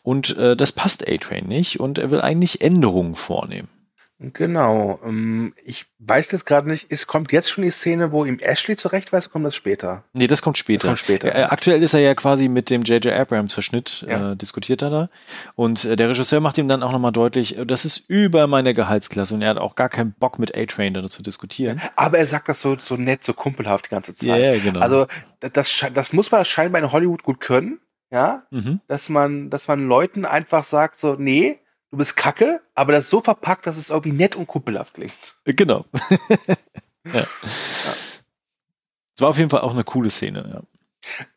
[0.04, 3.70] Und äh, das passt A-Train nicht und er will eigentlich Änderungen vornehmen.
[4.20, 5.00] Genau.
[5.06, 8.76] Ähm, ich weiß jetzt gerade nicht, es kommt jetzt schon die Szene, wo ihm Ashley
[8.76, 10.04] zurechtweist, kommt das später?
[10.14, 10.88] Nee, das kommt später.
[10.88, 11.36] Das kommt später.
[11.36, 13.14] Äh, aktuell ist er ja quasi mit dem J.J.
[13.14, 14.32] Abrams Verschnitt, ja.
[14.32, 15.10] äh, diskutiert er da.
[15.56, 18.74] Und äh, der Regisseur macht ihm dann auch nochmal deutlich, äh, das ist über meine
[18.74, 21.80] Gehaltsklasse und er hat auch gar keinen Bock mit A-Train da zu diskutieren.
[21.96, 24.30] Aber er sagt das so, so nett, so kumpelhaft die ganze Zeit.
[24.30, 24.80] Ja, yeah, genau.
[24.80, 25.06] Also
[25.40, 28.80] das, das muss man scheinbar in Hollywood gut können ja, mhm.
[28.88, 31.60] dass man, dass man Leuten einfach sagt so, nee,
[31.92, 35.14] du bist kacke, aber das so verpackt, dass es irgendwie nett und kuppelhaft klingt.
[35.46, 35.86] Genau.
[37.06, 37.14] ja.
[37.14, 37.28] ja.
[39.16, 40.62] Es war auf jeden Fall auch eine coole Szene, ja.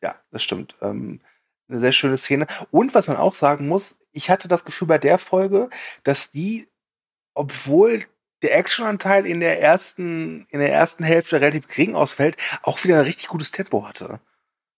[0.02, 0.74] Ja, das stimmt.
[0.82, 1.20] Ähm,
[1.68, 2.46] eine sehr schöne Szene.
[2.70, 5.70] Und was man auch sagen muss, ich hatte das Gefühl bei der Folge,
[6.02, 6.68] dass die,
[7.34, 8.04] obwohl
[8.42, 13.04] der Actionanteil in der ersten, in der ersten Hälfte relativ gering ausfällt, auch wieder ein
[13.04, 14.20] richtig gutes Tempo hatte.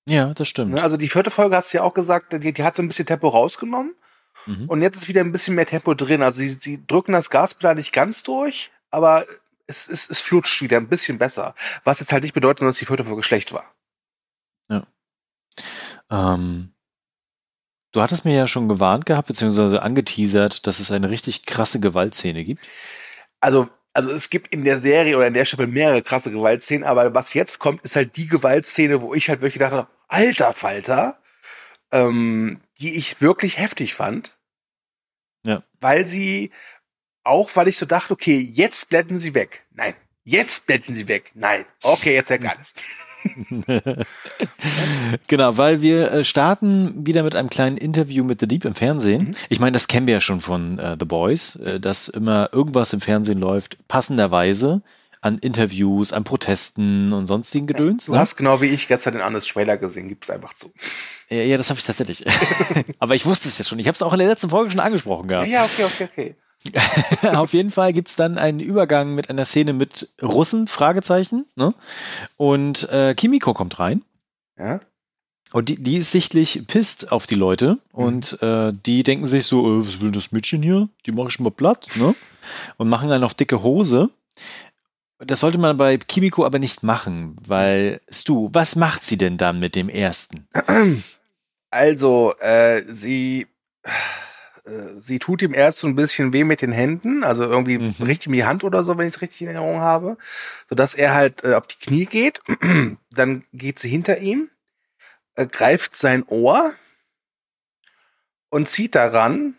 [0.07, 0.73] Ja, das stimmt.
[0.73, 2.89] Ne, also die vierte Folge hast du ja auch gesagt, die, die hat so ein
[2.89, 3.95] bisschen Tempo rausgenommen.
[4.47, 4.69] Mhm.
[4.69, 6.23] Und jetzt ist wieder ein bisschen mehr Tempo drin.
[6.23, 9.25] Also sie, sie drücken das Gaspedal nicht ganz durch, aber
[9.67, 11.55] es, es, es flutscht wieder ein bisschen besser.
[11.85, 13.73] Was jetzt halt nicht bedeutet, dass die vierte Folge schlecht war.
[14.69, 14.87] Ja.
[16.11, 16.73] Ähm,
[17.93, 22.45] du hattest mir ja schon gewarnt gehabt, beziehungsweise angeteasert, dass es eine richtig krasse Gewaltszene
[22.45, 22.65] gibt.
[23.41, 27.15] Also, also es gibt in der Serie oder in der Staffel mehrere krasse Gewaltszenen, aber
[27.15, 31.19] was jetzt kommt, ist halt die Gewaltszene, wo ich halt wirklich dachte, alter Falter,
[31.91, 34.37] ähm, die ich wirklich heftig fand.
[35.47, 35.63] Ja.
[35.81, 36.51] Weil sie,
[37.25, 39.65] auch weil ich so dachte, okay, jetzt blenden sie weg.
[39.71, 39.95] Nein.
[40.25, 41.33] Jetzt blenden sie weg.
[41.35, 41.65] Nein.
[41.83, 42.75] Okay, jetzt weg alles.
[45.29, 49.29] genau, weil wir äh, starten wieder mit einem kleinen Interview mit The Deep im Fernsehen.
[49.29, 49.35] Mhm.
[49.49, 52.93] Ich meine, das kennen wir ja schon von uh, The Boys, äh, dass immer irgendwas
[52.93, 54.83] im Fernsehen läuft, passenderweise
[55.23, 58.07] an Interviews, an Protesten und sonstigen Gedöns.
[58.07, 58.19] Du ne?
[58.19, 60.73] hast genau wie ich gestern den Anders Trailer gesehen, gibt's einfach zu.
[61.31, 62.25] Ja, ja das habe ich tatsächlich.
[62.99, 63.79] Aber ich wusste es ja schon.
[63.79, 65.47] Ich habe es auch in der letzten Folge schon angesprochen gehabt.
[65.47, 66.37] Ja, ja okay, okay, okay.
[67.37, 71.47] Auf jeden Fall gibt es dann einen Übergang mit einer Szene mit Russen, Fragezeichen.
[71.55, 71.75] Ne?
[72.37, 74.03] Und äh, Kimiko kommt rein.
[74.59, 74.81] Ja.
[75.53, 77.79] Und die, die ist sichtlich pisst auf die Leute.
[77.93, 78.05] Mhm.
[78.05, 80.89] Und äh, die denken sich so, äh, was will das Mädchen hier?
[81.07, 81.87] Die mache ich schon mal platt.
[81.95, 82.15] Ne?
[82.77, 84.11] Und machen dann noch dicke Hose.
[85.25, 89.61] Das sollte man bei Kimiko aber nicht machen, weil, Stu, was macht sie denn dann
[89.61, 90.49] mit dem ersten?
[91.71, 93.47] Also, äh, sie
[94.65, 97.95] äh, sie tut ihm erst so ein bisschen weh mit den Händen, also irgendwie mhm.
[97.95, 100.17] bricht ihm die Hand oder so, wenn ich es richtig in Erinnerung habe,
[100.69, 102.41] sodass er halt äh, auf die Knie geht.
[103.11, 104.51] Dann geht sie hinter ihm,
[105.35, 106.75] äh, greift sein Ohr
[108.51, 109.55] und zieht daran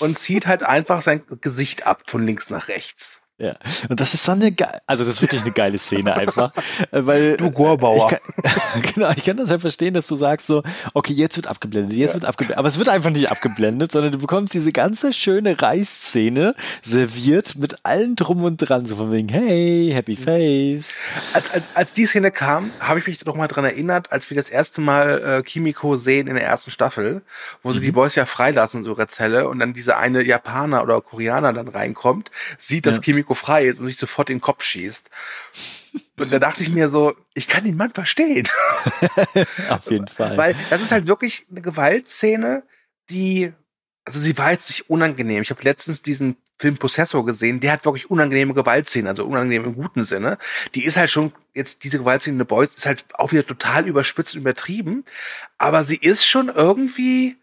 [0.00, 3.20] und zieht halt einfach sein Gesicht ab von links nach rechts.
[3.40, 3.54] Ja,
[3.88, 6.52] und das ist so eine, ge also das ist wirklich eine geile Szene einfach,
[6.90, 8.10] weil du Gorbauer.
[8.10, 11.46] Ich kann, genau, ich kann das ja verstehen, dass du sagst so, okay, jetzt wird
[11.46, 12.14] abgeblendet, jetzt ja.
[12.14, 16.56] wird abgeblendet, aber es wird einfach nicht abgeblendet, sondern du bekommst diese ganze schöne Reißszene
[16.82, 20.96] serviert mit allen drum und dran, so von wegen, hey, happy face.
[21.32, 24.36] Als, als, als die Szene kam, habe ich mich noch mal dran erinnert, als wir
[24.36, 27.22] das erste Mal äh, Kimiko sehen in der ersten Staffel,
[27.62, 27.84] wo sie mhm.
[27.84, 31.68] die Boys ja freilassen, so ihre Zelle, und dann dieser eine Japaner oder Koreaner dann
[31.68, 33.02] reinkommt, sieht, dass ja.
[33.02, 35.10] Kimiko Rico frei ist und sich sofort in den Kopf schießt.
[36.16, 38.48] Und da dachte ich mir so, ich kann den Mann verstehen.
[39.68, 40.36] Auf jeden Fall.
[40.36, 42.62] Weil das ist halt wirklich eine Gewaltszene,
[43.10, 43.52] die,
[44.04, 45.42] also sie war jetzt nicht unangenehm.
[45.42, 49.74] Ich habe letztens diesen Film Possessor gesehen, der hat wirklich unangenehme Gewaltszenen, also unangenehm im
[49.74, 50.38] guten Sinne.
[50.74, 53.86] Die ist halt schon, jetzt diese Gewaltszene in The Boys ist halt auch wieder total
[53.86, 55.04] überspitzt und übertrieben,
[55.58, 57.36] aber sie ist schon irgendwie,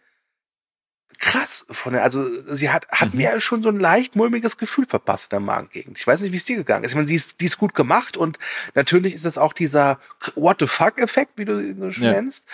[1.19, 3.17] krass von der, also sie hat, hat mhm.
[3.17, 5.97] mir schon so ein leicht mulmiges Gefühl verpasst in der Magengegend.
[5.97, 6.91] Ich weiß nicht, wie es dir gegangen ist.
[6.91, 8.39] Ich meine, sie ist, die ist gut gemacht und
[8.73, 9.99] natürlich ist das auch dieser
[10.35, 12.11] What the fuck Effekt, wie du ihn so ja.
[12.11, 12.47] nennst.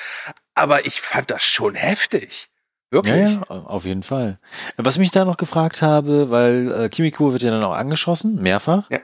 [0.54, 2.50] Aber ich fand das schon heftig.
[2.92, 3.14] Wirklich?
[3.14, 4.38] Ja, ja, auf jeden Fall.
[4.76, 8.90] Was mich da noch gefragt habe, weil äh, Kimiko wird ja dann auch angeschossen, mehrfach.
[8.92, 9.00] Ja.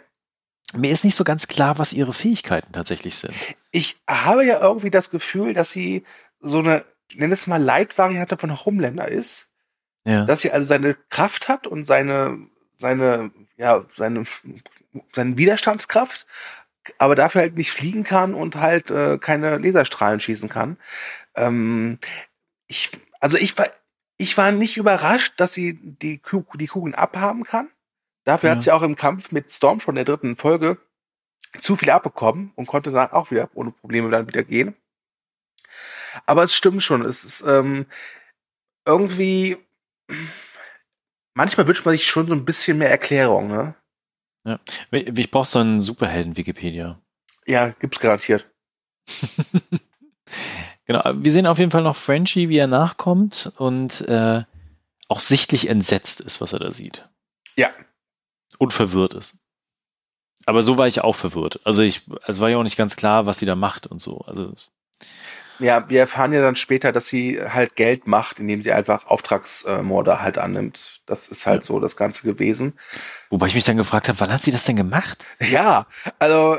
[0.73, 3.33] Mir ist nicht so ganz klar, was ihre Fähigkeiten tatsächlich sind.
[3.71, 6.03] Ich habe ja irgendwie das Gefühl, dass sie
[6.41, 6.83] so eine,
[7.15, 9.47] nenn es mal Leitvariante von Homelander ist
[10.07, 10.23] ja.
[10.23, 12.39] Dass sie also seine Kraft hat und seine,
[12.77, 14.23] seine, ja, seine,
[15.11, 16.25] seine Widerstandskraft,
[16.97, 20.77] aber dafür halt nicht fliegen kann und halt äh, keine Laserstrahlen schießen kann.
[21.35, 21.99] Ähm,
[22.67, 22.89] ich,
[23.19, 23.67] also ich war,
[24.15, 27.67] ich war nicht überrascht, dass sie die, die Kugeln abhaben kann.
[28.23, 28.55] Dafür ja.
[28.55, 30.77] hat sie auch im Kampf mit Storm von der dritten Folge
[31.59, 34.73] zu viel abbekommen und konnte dann auch wieder ohne Probleme dann wieder gehen.
[36.25, 37.85] Aber es stimmt schon, es ist ähm,
[38.85, 39.57] irgendwie
[41.37, 43.75] manchmal wünscht man sich schon so ein bisschen mehr Erklärung, ne?
[44.43, 44.59] Ja.
[44.91, 46.99] Ich brauche so einen Superhelden-Wikipedia.
[47.45, 48.49] Ja, gibt's garantiert.
[50.85, 54.43] genau, wir sehen auf jeden Fall noch Frenchie, wie er nachkommt und äh,
[55.09, 57.07] auch sichtlich entsetzt ist, was er da sieht.
[57.55, 57.71] Ja.
[58.57, 59.37] Und verwirrt ist.
[60.45, 61.59] Aber so war ich auch verwirrt.
[61.65, 64.19] Also ich, es war ja auch nicht ganz klar, was sie da macht und so.
[64.21, 64.53] Also
[65.59, 70.21] ja, wir erfahren ja dann später, dass sie halt Geld macht, indem sie einfach Auftragsmorde
[70.21, 71.01] halt annimmt.
[71.05, 72.73] Das ist halt so das Ganze gewesen.
[73.29, 75.25] Wobei ich mich dann gefragt habe, wann hat sie das denn gemacht?
[75.39, 75.87] Ja,
[76.19, 76.57] also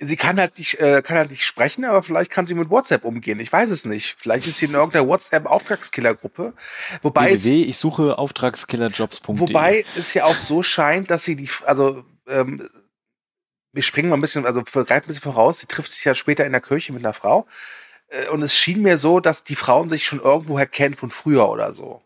[0.00, 3.04] sie kann halt nicht, äh, kann halt nicht sprechen, aber vielleicht kann sie mit WhatsApp
[3.04, 3.40] umgehen.
[3.40, 4.16] Ich weiß es nicht.
[4.18, 6.54] Vielleicht ist sie in irgendeiner WhatsApp-Auftragskiller-Gruppe.
[7.02, 9.38] Wobei www, ich suche Auftragskillerjobs.de.
[9.38, 12.68] Wobei es ja auch so scheint, dass sie die, also ähm,
[13.72, 15.60] wir springen mal ein bisschen, also greifen ein bisschen voraus.
[15.60, 17.46] Sie trifft sich ja später in der Kirche mit einer Frau.
[18.08, 21.48] Äh, und es schien mir so, dass die Frauen sich schon irgendwoher kennen von früher
[21.48, 22.02] oder so.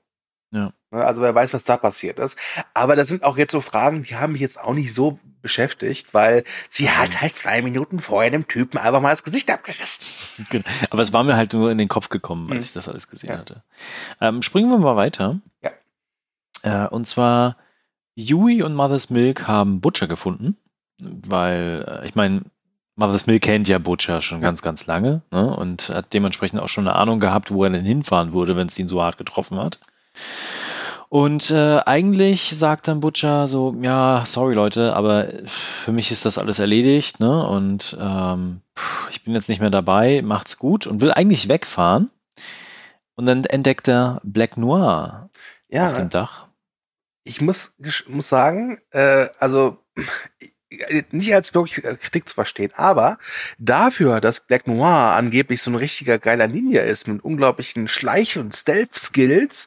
[0.50, 0.72] Ja.
[0.90, 2.36] Ne, also wer weiß, was da passiert ist.
[2.74, 6.14] Aber das sind auch jetzt so Fragen, die haben mich jetzt auch nicht so beschäftigt,
[6.14, 10.06] weil sie hat halt zwei Minuten vorher dem Typen einfach mal das Gesicht abgerissen.
[10.50, 10.64] Genau.
[10.90, 12.60] Aber es war mir halt nur in den Kopf gekommen, als mhm.
[12.60, 13.38] ich das alles gesehen ja.
[13.38, 13.62] hatte.
[14.20, 15.40] Ähm, springen wir mal weiter.
[15.62, 15.70] Ja.
[16.62, 17.56] Äh, und zwar
[18.14, 20.56] Yui und Mother's Milk haben Butcher gefunden,
[20.98, 22.42] weil, äh, ich meine,
[23.02, 25.56] Mother's Milk kennt ja Butcher schon ganz, ganz lange ne?
[25.56, 28.78] und hat dementsprechend auch schon eine Ahnung gehabt, wo er denn hinfahren würde, wenn es
[28.78, 29.80] ihn so hart getroffen hat.
[31.08, 36.38] Und äh, eigentlich sagt dann Butcher so, ja, sorry Leute, aber für mich ist das
[36.38, 37.44] alles erledigt, ne?
[37.44, 38.60] Und ähm,
[39.10, 42.08] ich bin jetzt nicht mehr dabei, macht's gut und will eigentlich wegfahren.
[43.16, 45.28] Und dann entdeckt er Black Noir
[45.68, 46.46] ja, auf dem Dach.
[47.24, 47.74] Ich muss,
[48.06, 49.78] muss sagen, äh, also
[51.10, 53.18] nicht als wirklich Kritik zu verstehen, aber
[53.58, 58.54] dafür, dass Black Noir angeblich so ein richtiger geiler Ninja ist mit unglaublichen Schleich- und
[58.54, 59.66] Stealth-Skills,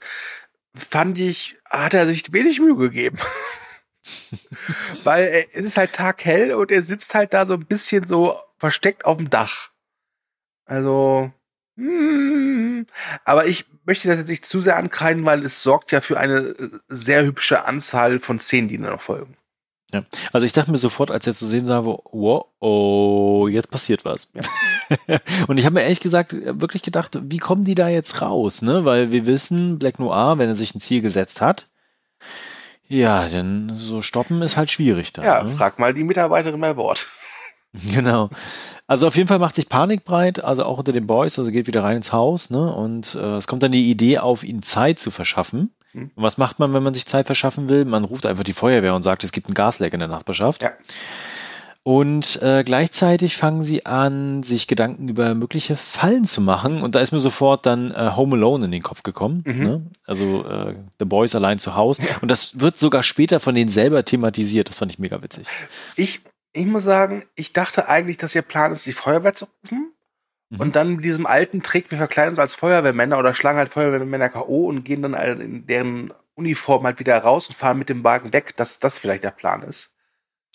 [0.75, 3.17] fand ich, hat er sich wenig Mühe gegeben.
[5.03, 8.39] Weil äh, es ist halt taghell und er sitzt halt da so ein bisschen so
[8.57, 9.69] versteckt auf dem Dach.
[10.65, 11.31] Also,
[11.75, 12.83] mm,
[13.23, 16.39] aber ich möchte das jetzt nicht zu sehr ankreiden, weil es sorgt ja für eine
[16.39, 19.37] äh, sehr hübsche Anzahl von Szenen, die noch folgen.
[19.95, 20.03] Ja,
[20.33, 24.29] also ich dachte mir sofort, als er zu sehen sah, wow, oh, jetzt passiert was.
[24.33, 25.19] Ja.
[25.47, 28.83] und ich habe mir ehrlich gesagt wirklich gedacht, wie kommen die da jetzt raus, ne?
[28.83, 31.67] Weil wir wissen, Black Noir, wenn er sich ein Ziel gesetzt hat,
[32.87, 35.23] ja, denn so stoppen ist halt schwierig da.
[35.23, 35.49] Ja, ne?
[35.49, 37.07] frag mal die Mitarbeiterin bei Wort.
[37.93, 38.29] Genau.
[38.87, 41.67] Also auf jeden Fall macht sich Panik breit, also auch unter den Boys, also geht
[41.67, 42.73] wieder rein ins Haus, ne?
[42.73, 45.74] Und äh, es kommt dann die Idee auf, ihn Zeit zu verschaffen.
[45.95, 47.85] Und was macht man, wenn man sich Zeit verschaffen will?
[47.85, 50.63] Man ruft einfach die Feuerwehr und sagt, es gibt ein Gasleck in der Nachbarschaft.
[50.63, 50.71] Ja.
[51.87, 56.81] Und äh, gleichzeitig fangen sie an, sich Gedanken über mögliche Fallen zu machen.
[56.81, 59.43] Und da ist mir sofort dann äh, Home Alone in den Kopf gekommen.
[59.45, 59.63] Mhm.
[59.63, 59.85] Ne?
[60.03, 62.01] Also äh, The Boys allein zu Hause.
[62.01, 62.17] Ja.
[62.21, 64.67] Und das wird sogar später von denen selber thematisiert.
[64.67, 65.45] Das fand ich mega witzig.
[65.95, 66.21] Ich,
[66.53, 69.91] ich muss sagen, ich dachte eigentlich, dass ihr Plan ist, die Feuerwehr zu rufen.
[70.55, 70.61] Mhm.
[70.61, 74.29] Und dann mit diesem alten Trick, wir verkleiden uns als Feuerwehrmänner oder schlagen halt Feuerwehrmänner
[74.29, 74.67] K.O.
[74.67, 78.55] und gehen dann in deren Uniform halt wieder raus und fahren mit dem Wagen weg,
[78.57, 79.93] dass das vielleicht der Plan ist.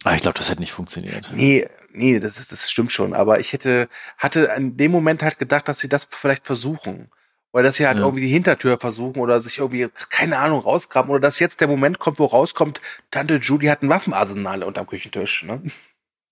[0.05, 1.31] Ah, ich glaube, das hätte nicht funktioniert.
[1.35, 3.13] Nee, nee, das ist, das stimmt schon.
[3.13, 7.11] Aber ich hätte, hatte in dem Moment halt gedacht, dass sie das vielleicht versuchen.
[7.53, 8.05] Oder dass sie halt ja.
[8.05, 11.11] irgendwie die Hintertür versuchen oder sich irgendwie, keine Ahnung, rausgraben.
[11.11, 15.43] Oder dass jetzt der Moment kommt, wo rauskommt, Tante Judy hat ein Waffenarsenal unterm Küchentisch,
[15.43, 15.61] ne?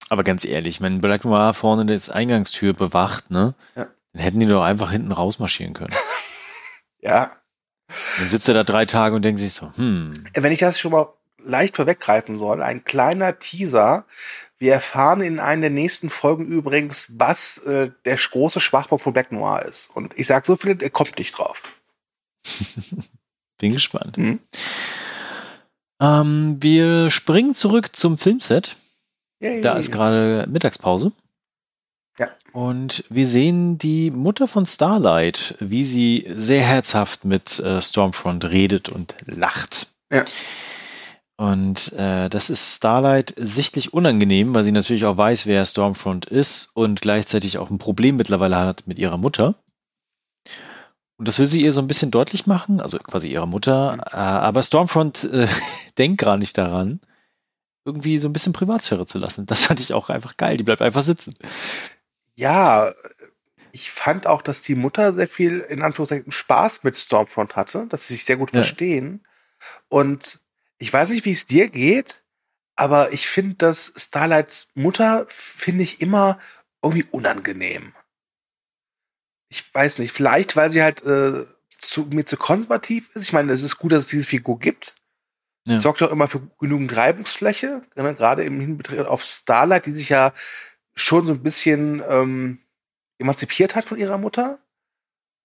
[0.09, 3.55] Aber ganz ehrlich, wenn Black Noir vorne das Eingangstür bewacht, ne?
[3.77, 3.87] Ja.
[4.13, 5.95] Dann hätten die doch einfach hinten rausmarschieren können.
[7.01, 7.33] ja.
[8.19, 10.13] Dann sitzt er da drei Tage und denkt sich so, hm.
[10.35, 11.09] Wenn ich das schon mal
[11.45, 14.05] leicht vorweggreifen soll, ein kleiner Teaser.
[14.59, 19.31] Wir erfahren in einer der nächsten Folgen übrigens, was äh, der große Schwachpunkt von Black
[19.31, 19.95] Noir ist.
[19.95, 21.63] Und ich sage so viel, er kommt nicht drauf.
[23.59, 24.19] Bin gespannt.
[24.19, 24.41] Mhm.
[26.01, 28.77] Ähm, wir springen zurück zum Filmset.
[29.41, 29.61] Yay.
[29.61, 31.13] Da ist gerade Mittagspause.
[32.19, 32.29] Ja.
[32.53, 38.89] Und wir sehen die Mutter von Starlight, wie sie sehr herzhaft mit äh, Stormfront redet
[38.89, 39.89] und lacht.
[40.13, 40.25] Ja.
[41.37, 46.73] Und äh, das ist Starlight sichtlich unangenehm, weil sie natürlich auch weiß, wer Stormfront ist
[46.75, 49.55] und gleichzeitig auch ein Problem mittlerweile hat mit ihrer Mutter.
[51.17, 53.93] Und das will sie ihr so ein bisschen deutlich machen, also quasi ihrer Mutter.
[53.93, 54.01] Mhm.
[54.01, 55.47] Äh, aber Stormfront äh,
[55.99, 57.01] denkt gar nicht daran,
[57.89, 59.47] irgendwie so ein bisschen Privatsphäre zu lassen.
[59.47, 60.59] Das fand ich auch einfach geil.
[60.59, 61.35] Die bleibt einfach sitzen.
[62.35, 62.93] Ja,
[63.73, 68.07] ich fand auch, dass die Mutter sehr viel, in Anführungszeichen, Spaß mit Stormfront hatte, dass
[68.07, 68.61] sie sich sehr gut ja.
[68.61, 69.27] verstehen.
[69.89, 70.41] Und
[70.79, 72.23] ich weiß nicht, wie es dir geht,
[72.77, 76.39] aber ich finde, dass Starlights Mutter finde ich immer
[76.83, 77.95] irgendwie unangenehm.
[79.49, 81.47] Ich weiß nicht, vielleicht, weil sie halt äh,
[81.79, 83.23] zu, mir zu konservativ ist.
[83.23, 84.95] Ich meine, es ist gut, dass es diese Figur gibt.
[85.69, 85.77] Ja.
[85.77, 90.33] Sorgt auch immer für genügend Reibungsfläche, ne, gerade im Hinblick auf Starlight, die sich ja
[90.95, 92.61] schon so ein bisschen ähm,
[93.19, 94.59] emanzipiert hat von ihrer Mutter.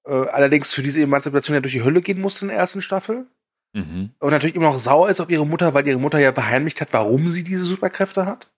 [0.05, 3.27] Äh, allerdings für diese Emanzipation ja durch die Hölle gehen musste in der ersten Staffel.
[3.73, 4.11] Mhm.
[4.19, 6.93] Und natürlich immer noch sauer ist auf ihre Mutter, weil ihre Mutter ja beheimlicht hat,
[6.93, 8.49] warum sie diese Superkräfte hat.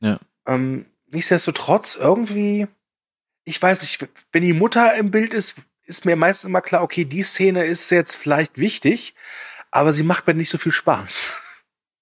[0.00, 0.20] Ja.
[0.46, 2.68] Ähm, nichtsdestotrotz irgendwie,
[3.44, 7.04] ich weiß nicht, wenn die Mutter im Bild ist, ist mir meistens immer klar, okay,
[7.04, 9.14] die Szene ist jetzt vielleicht wichtig,
[9.70, 11.34] aber sie macht mir nicht so viel Spaß.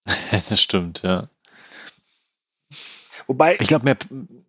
[0.49, 1.29] das stimmt, ja.
[3.27, 3.57] Wobei.
[3.61, 3.97] Ich glaube, mehr,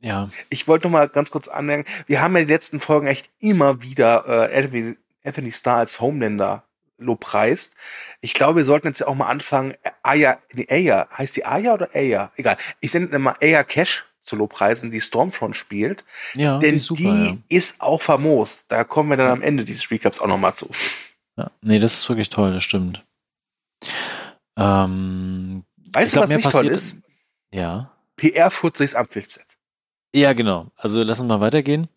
[0.02, 0.30] ja.
[0.50, 3.82] Ich wollte noch mal ganz kurz anmerken, wir haben ja die letzten Folgen echt immer
[3.82, 6.64] wieder äh, Anthony, Starr als Homelander
[6.98, 7.76] lobpreist.
[8.22, 11.74] Ich glaube, wir sollten jetzt ja auch mal anfangen, Aya, nee, Aya, heißt die Aya
[11.74, 12.32] oder Aya?
[12.36, 12.58] Egal.
[12.80, 16.06] Ich nenne immer Aya Cash zu lobpreisen, die Stormfront spielt.
[16.34, 17.38] Ja, denn die, super, die ja.
[17.50, 18.66] ist auch famos.
[18.68, 20.70] Da kommen wir dann am Ende dieses Recaps auch noch mal zu.
[21.38, 23.04] Ja, nee, das ist wirklich toll, das stimmt.
[24.58, 25.64] Ähm,
[25.94, 26.96] weißt du, was nicht toll ist?
[27.52, 27.92] Ja.
[28.18, 29.46] PR-Fuzis am Filmset.
[30.14, 30.68] Ja, genau.
[30.76, 31.88] Also lass uns mal weitergehen.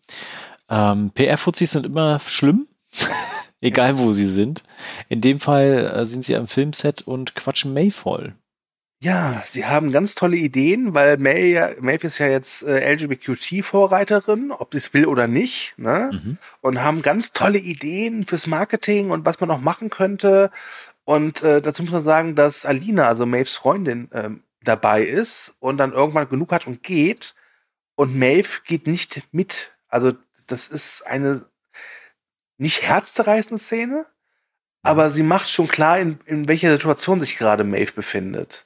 [0.69, 2.67] Ähm, PR-Fuzis sind immer schlimm.
[3.61, 4.63] Egal wo sie sind.
[5.07, 8.35] In dem Fall äh, sind sie am Filmset und quatschen May voll.
[9.03, 14.51] Ja, sie haben ganz tolle Ideen, weil May, ja, Maeve ist ja jetzt äh, LGBTQ-Vorreiterin,
[14.51, 16.09] ob sie es will oder nicht, ne?
[16.13, 16.37] Mhm.
[16.61, 20.51] Und haben ganz tolle Ideen fürs Marketing und was man noch machen könnte.
[21.05, 25.77] Und äh, dazu muss man sagen, dass Alina, also Maves Freundin, ähm, dabei ist und
[25.77, 27.35] dann irgendwann genug hat und geht.
[27.95, 29.71] Und Maeve geht nicht mit.
[29.87, 30.13] Also
[30.47, 31.45] das ist eine
[32.57, 34.05] nicht herzzerreißende Szene,
[34.81, 38.65] aber sie macht schon klar, in, in welcher Situation sich gerade Maeve befindet.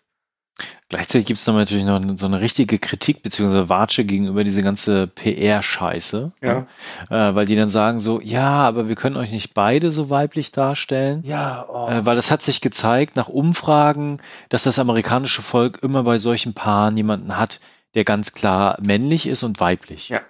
[0.89, 3.67] Gleichzeitig gibt es natürlich noch so eine richtige Kritik bzw.
[3.67, 6.32] Watsche gegenüber diese ganze PR-Scheiße.
[6.41, 6.65] Ja.
[7.10, 10.54] Äh, weil die dann sagen so, ja, aber wir können euch nicht beide so weiblich
[10.54, 11.23] darstellen.
[11.26, 11.65] Ja.
[11.67, 11.89] Oh.
[11.89, 16.54] Äh, weil das hat sich gezeigt nach Umfragen, dass das amerikanische Volk immer bei solchen
[16.54, 17.60] Paaren jemanden hat,
[17.93, 20.08] der ganz klar männlich ist und weiblich.
[20.08, 20.21] Ja.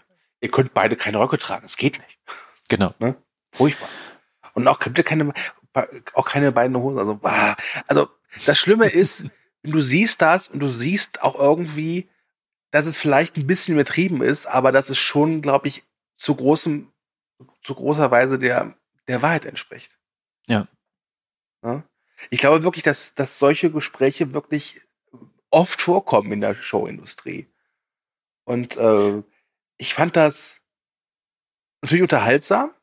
[0.41, 2.19] Ihr könnt beide keine Röcke tragen, es geht nicht.
[2.67, 2.95] Genau.
[2.97, 3.15] Ne?
[3.51, 3.89] Furchtbar.
[4.53, 5.33] Und auch könnt ihr keine,
[6.13, 6.97] auch keine beiden Hosen.
[6.97, 7.19] Also,
[7.87, 8.07] also
[8.47, 9.25] das Schlimme ist,
[9.71, 12.07] du siehst das und du siehst auch irgendwie,
[12.71, 15.83] dass es vielleicht ein bisschen übertrieben ist, aber dass es schon, glaube ich,
[16.15, 16.91] zu großem,
[17.63, 18.75] zu großer Weise der,
[19.07, 19.97] der Wahrheit entspricht.
[20.47, 20.67] Ja.
[21.63, 21.83] ja?
[22.29, 24.81] Ich glaube wirklich, dass, dass solche Gespräche wirklich
[25.49, 27.47] oft vorkommen in der Showindustrie.
[28.43, 29.23] Und äh,
[29.77, 30.61] ich fand das
[31.81, 32.73] natürlich unterhaltsam,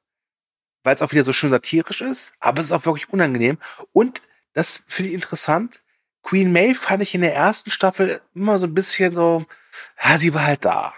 [0.82, 3.58] weil es auch wieder so schön satirisch ist, aber es ist auch wirklich unangenehm.
[3.92, 5.83] Und das finde ich interessant.
[6.24, 9.44] Queen May fand ich in der ersten Staffel immer so ein bisschen so,
[10.02, 10.94] ja, sie war halt da.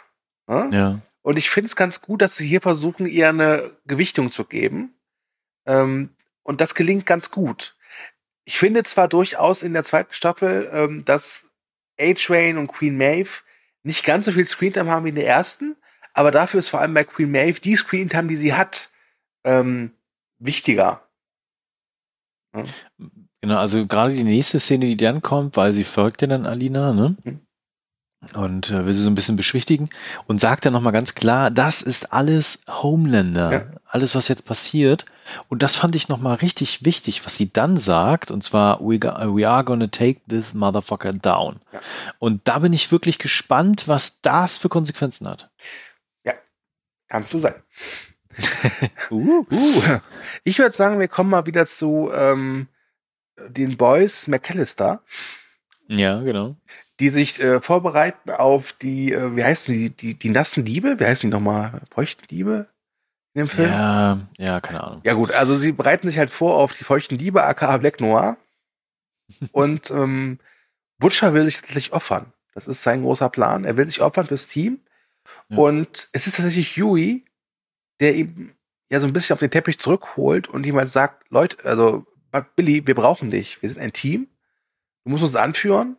[0.46, 0.70] Ne?
[0.72, 1.00] Ja.
[1.22, 4.94] Und ich finde es ganz gut, dass sie hier versuchen, ihr eine Gewichtung zu geben.
[5.66, 6.10] Ähm,
[6.44, 7.76] und das gelingt ganz gut.
[8.44, 11.50] Ich finde zwar durchaus in der zweiten Staffel, ähm, dass
[12.00, 13.42] A-Train und Queen Maeve
[13.82, 15.76] nicht ganz so viel Screentime haben wie in der ersten,
[16.12, 18.90] aber dafür ist vor allem bei Queen Maeve die Screentime, die sie hat,
[19.42, 19.92] ähm,
[20.38, 21.08] wichtiger.
[22.54, 22.64] Ja.
[23.46, 26.92] Genau, also gerade die nächste Szene, die dann kommt, weil sie folgt ja dann Alina,
[26.92, 27.14] ne?
[27.22, 27.40] Mhm.
[28.34, 29.88] Und äh, will sie so ein bisschen beschwichtigen
[30.26, 33.66] und sagt dann nochmal ganz klar, das ist alles Homelander, ja.
[33.84, 35.06] alles, was jetzt passiert.
[35.48, 39.48] Und das fand ich nochmal richtig wichtig, was sie dann sagt, und zwar, we, we
[39.48, 41.60] are gonna take this motherfucker down.
[41.72, 41.78] Ja.
[42.18, 45.50] Und da bin ich wirklich gespannt, was das für Konsequenzen hat.
[46.24, 46.32] Ja,
[47.06, 47.54] kannst du sein.
[49.12, 49.82] uh, uh.
[50.42, 52.66] Ich würde sagen, wir kommen mal wieder zu ähm,
[53.48, 55.02] den Boys McAllister.
[55.88, 56.56] Ja, genau.
[56.98, 60.98] Die sich äh, vorbereiten auf die, äh, wie heißt die, die, die nassen Diebe?
[60.98, 61.82] Wie heißt die nochmal?
[61.90, 62.66] Feuchten Diebe?
[63.34, 63.68] In dem Film?
[63.68, 65.00] Ja, ja, keine Ahnung.
[65.04, 68.38] Ja, gut, also sie bereiten sich halt vor auf die feuchten Diebe, aka Black Noir.
[69.52, 70.38] Und ähm,
[70.98, 72.32] Butcher will sich tatsächlich opfern.
[72.54, 73.64] Das ist sein großer Plan.
[73.64, 74.80] Er will sich opfern fürs Team.
[75.50, 75.58] Ja.
[75.58, 77.24] Und es ist tatsächlich Huey,
[78.00, 78.54] der ihm
[78.88, 82.06] ja so ein bisschen auf den Teppich zurückholt und ihm halt sagt, Leute, also
[82.40, 83.60] Billy, wir brauchen dich.
[83.62, 84.28] Wir sind ein Team.
[85.04, 85.96] Du musst uns anführen.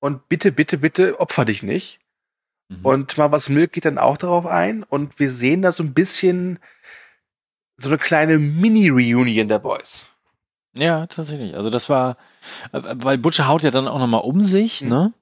[0.00, 2.00] Und bitte, bitte, bitte opfer dich nicht.
[2.68, 2.84] Mhm.
[2.84, 4.82] Und mal was Milk geht dann auch darauf ein.
[4.82, 6.58] Und wir sehen da so ein bisschen
[7.76, 10.04] so eine kleine Mini-Reunion der Boys.
[10.74, 11.54] Ja, tatsächlich.
[11.54, 12.16] Also das war,
[12.72, 14.88] äh, weil Butcher haut ja dann auch nochmal um sich, mhm.
[14.88, 15.12] ne?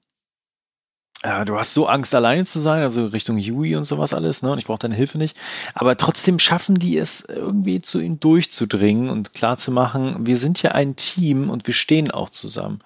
[1.24, 4.52] Ja, du hast so Angst, alleine zu sein, also Richtung Yui und sowas alles, ne?
[4.52, 5.36] Und ich brauche deine Hilfe nicht.
[5.74, 10.62] Aber trotzdem schaffen die es irgendwie zu ihm durchzudringen und klar zu machen, wir sind
[10.62, 12.80] ja ein Team und wir stehen auch zusammen.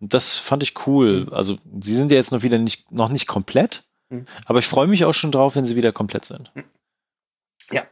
[0.00, 1.24] Und das fand ich cool.
[1.24, 1.32] Mhm.
[1.32, 4.26] Also, sie sind ja jetzt noch wieder nicht, noch nicht komplett, mhm.
[4.46, 6.52] aber ich freue mich auch schon drauf, wenn sie wieder komplett sind.
[7.72, 7.82] Ja.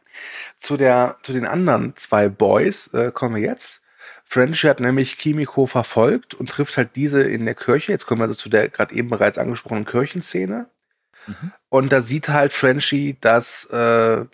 [0.59, 3.82] Zu der, zu den anderen zwei Boys äh, kommen wir jetzt.
[4.25, 7.93] French hat nämlich Kimiko verfolgt und trifft halt diese in der Kirche.
[7.93, 10.67] Jetzt kommen wir also zu der gerade eben bereits angesprochenen Kirchenszene.
[11.27, 11.53] Mhm.
[11.69, 14.25] Und da sieht halt Frenchie, dass äh,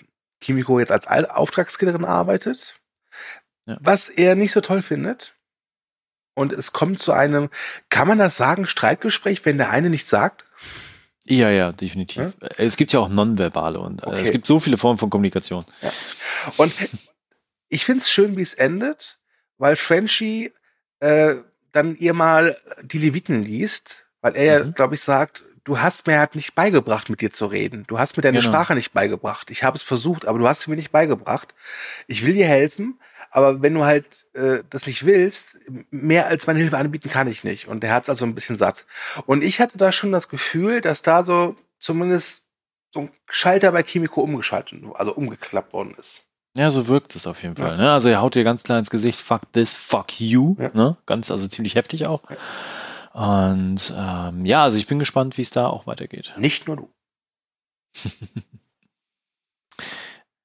[0.40, 2.76] Kimiko jetzt als Auftragskillerin arbeitet,
[3.66, 3.76] ja.
[3.80, 5.34] was er nicht so toll findet.
[6.34, 7.50] Und es kommt zu einem,
[7.88, 10.44] kann man das sagen, Streitgespräch, wenn der eine nichts sagt?
[11.24, 12.34] Ja, ja, definitiv.
[12.40, 12.48] Ja?
[12.56, 14.16] Es gibt ja auch nonverbale und okay.
[14.16, 15.64] äh, es gibt so viele Formen von Kommunikation.
[15.82, 15.90] Ja.
[16.56, 16.72] Und
[17.68, 19.18] ich finde es schön, wie es endet
[19.58, 20.52] weil Frenchie
[21.00, 21.36] äh,
[21.72, 24.74] dann ihr mal die Leviten liest, weil er ja, mhm.
[24.74, 27.84] glaube ich, sagt, du hast mir halt nicht beigebracht, mit dir zu reden.
[27.86, 28.50] Du hast mir deine genau.
[28.50, 29.50] Sprache nicht beigebracht.
[29.50, 31.54] Ich habe es versucht, aber du hast sie mir nicht beigebracht.
[32.06, 32.98] Ich will dir helfen,
[33.30, 35.58] aber wenn du halt äh, das nicht willst,
[35.90, 37.68] mehr als meine Hilfe anbieten kann ich nicht.
[37.68, 38.86] Und der hat es also ein bisschen satt.
[39.26, 42.46] Und ich hatte da schon das Gefühl, dass da so zumindest
[42.90, 46.24] so ein Schalter bei Kimiko umgeschaltet, also umgeklappt worden ist.
[46.58, 47.76] Ja, so wirkt es auf jeden Fall.
[47.76, 47.92] Ne?
[47.92, 50.56] Also er haut dir ganz klar ins Gesicht, fuck this, fuck you.
[50.58, 50.96] Ne?
[51.06, 52.22] Ganz, also ziemlich heftig auch.
[53.12, 56.34] Und ähm, ja, also ich bin gespannt, wie es da auch weitergeht.
[56.36, 56.90] Nicht nur du.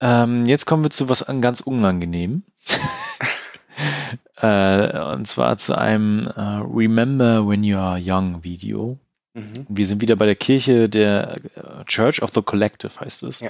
[0.01, 2.43] ähm, jetzt kommen wir zu was ganz unangenehm.
[4.37, 8.99] äh, und zwar zu einem äh, Remember When You Are Young Video.
[9.33, 9.65] Mhm.
[9.67, 13.39] Wir sind wieder bei der Kirche der äh, Church of the Collective, heißt es.
[13.39, 13.49] Ja.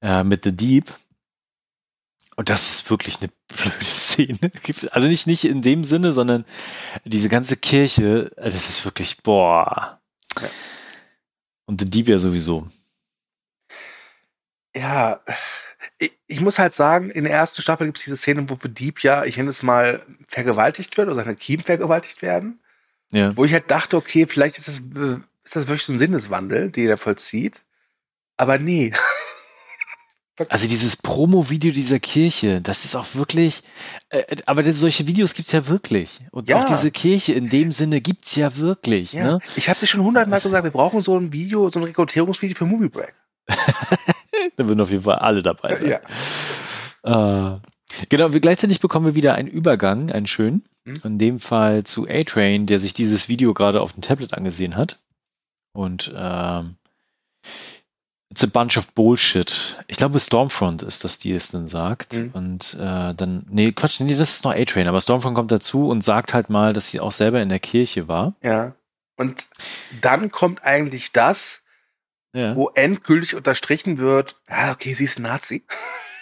[0.00, 0.92] Äh, mit The Deep.
[2.38, 4.38] Und das ist wirklich eine blöde Szene.
[4.92, 6.44] Also nicht, nicht in dem Sinne, sondern
[7.04, 10.00] diese ganze Kirche, das ist wirklich, boah.
[10.40, 10.48] Ja.
[11.66, 12.68] Und The Deep ja sowieso.
[14.72, 15.20] Ja,
[15.98, 18.72] ich, ich, muss halt sagen, in der ersten Staffel gibt es diese Szene, wo The
[18.72, 22.60] Deep ja, ich nenne es mal, vergewaltigt wird oder seine Kiem vergewaltigt werden.
[23.10, 23.36] Ja.
[23.36, 26.86] Wo ich halt dachte, okay, vielleicht ist das, ist das wirklich so ein Sinneswandel, den
[26.86, 27.64] er vollzieht.
[28.36, 28.92] Aber nee.
[30.48, 33.62] Also dieses Promo-Video dieser Kirche, das ist auch wirklich,
[34.10, 36.20] äh, aber das, solche Videos gibt's ja wirklich.
[36.30, 36.62] Und ja.
[36.62, 39.12] auch diese Kirche in dem Sinne gibt's ja wirklich.
[39.12, 39.24] Ja.
[39.24, 39.38] Ne?
[39.56, 42.66] Ich habe dir schon hundertmal gesagt, wir brauchen so ein Video, so ein Rekrutierungsvideo für
[42.66, 43.14] Movie Break.
[43.48, 45.98] da würden auf jeden Fall alle dabei sein.
[47.04, 47.54] Ja.
[47.56, 47.60] Äh,
[48.08, 50.68] genau, wir, gleichzeitig bekommen wir wieder einen Übergang, einen schönen.
[50.84, 51.00] Mhm.
[51.04, 55.00] In dem Fall zu A-Train, der sich dieses Video gerade auf dem Tablet angesehen hat.
[55.72, 56.77] Und ähm,
[58.38, 59.76] It's a bunch of bullshit.
[59.88, 62.12] Ich glaube, Stormfront ist das, die es dann sagt.
[62.12, 62.30] Mhm.
[62.34, 66.04] Und äh, dann, nee, Quatsch, nee, das ist noch A-Train, aber Stormfront kommt dazu und
[66.04, 68.36] sagt halt mal, dass sie auch selber in der Kirche war.
[68.40, 68.76] Ja.
[69.16, 69.48] Und
[70.02, 71.64] dann kommt eigentlich das,
[72.32, 72.54] ja.
[72.54, 75.64] wo endgültig unterstrichen wird, ja, okay, sie ist Nazi.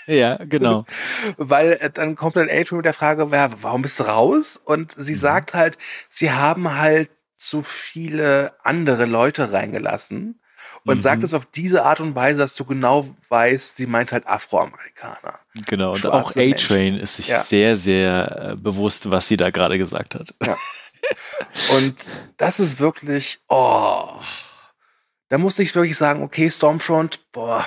[0.06, 0.86] Ja, genau.
[1.36, 4.56] Weil äh, dann kommt dann A-Train mit der Frage, warum bist du raus?
[4.56, 5.18] Und sie mhm.
[5.18, 5.76] sagt halt,
[6.08, 10.40] sie haben halt zu viele andere Leute reingelassen
[10.84, 11.00] und mhm.
[11.00, 15.38] sagt es auf diese Art und Weise, dass du genau weißt, sie meint halt Afroamerikaner.
[15.66, 17.40] Genau, und auch A-Train ist sich ja.
[17.42, 20.34] sehr, sehr äh, bewusst, was sie da gerade gesagt hat.
[20.44, 20.56] Ja.
[21.76, 24.10] Und das ist wirklich, oh,
[25.28, 27.66] da muss ich wirklich sagen, okay, Stormfront, boah,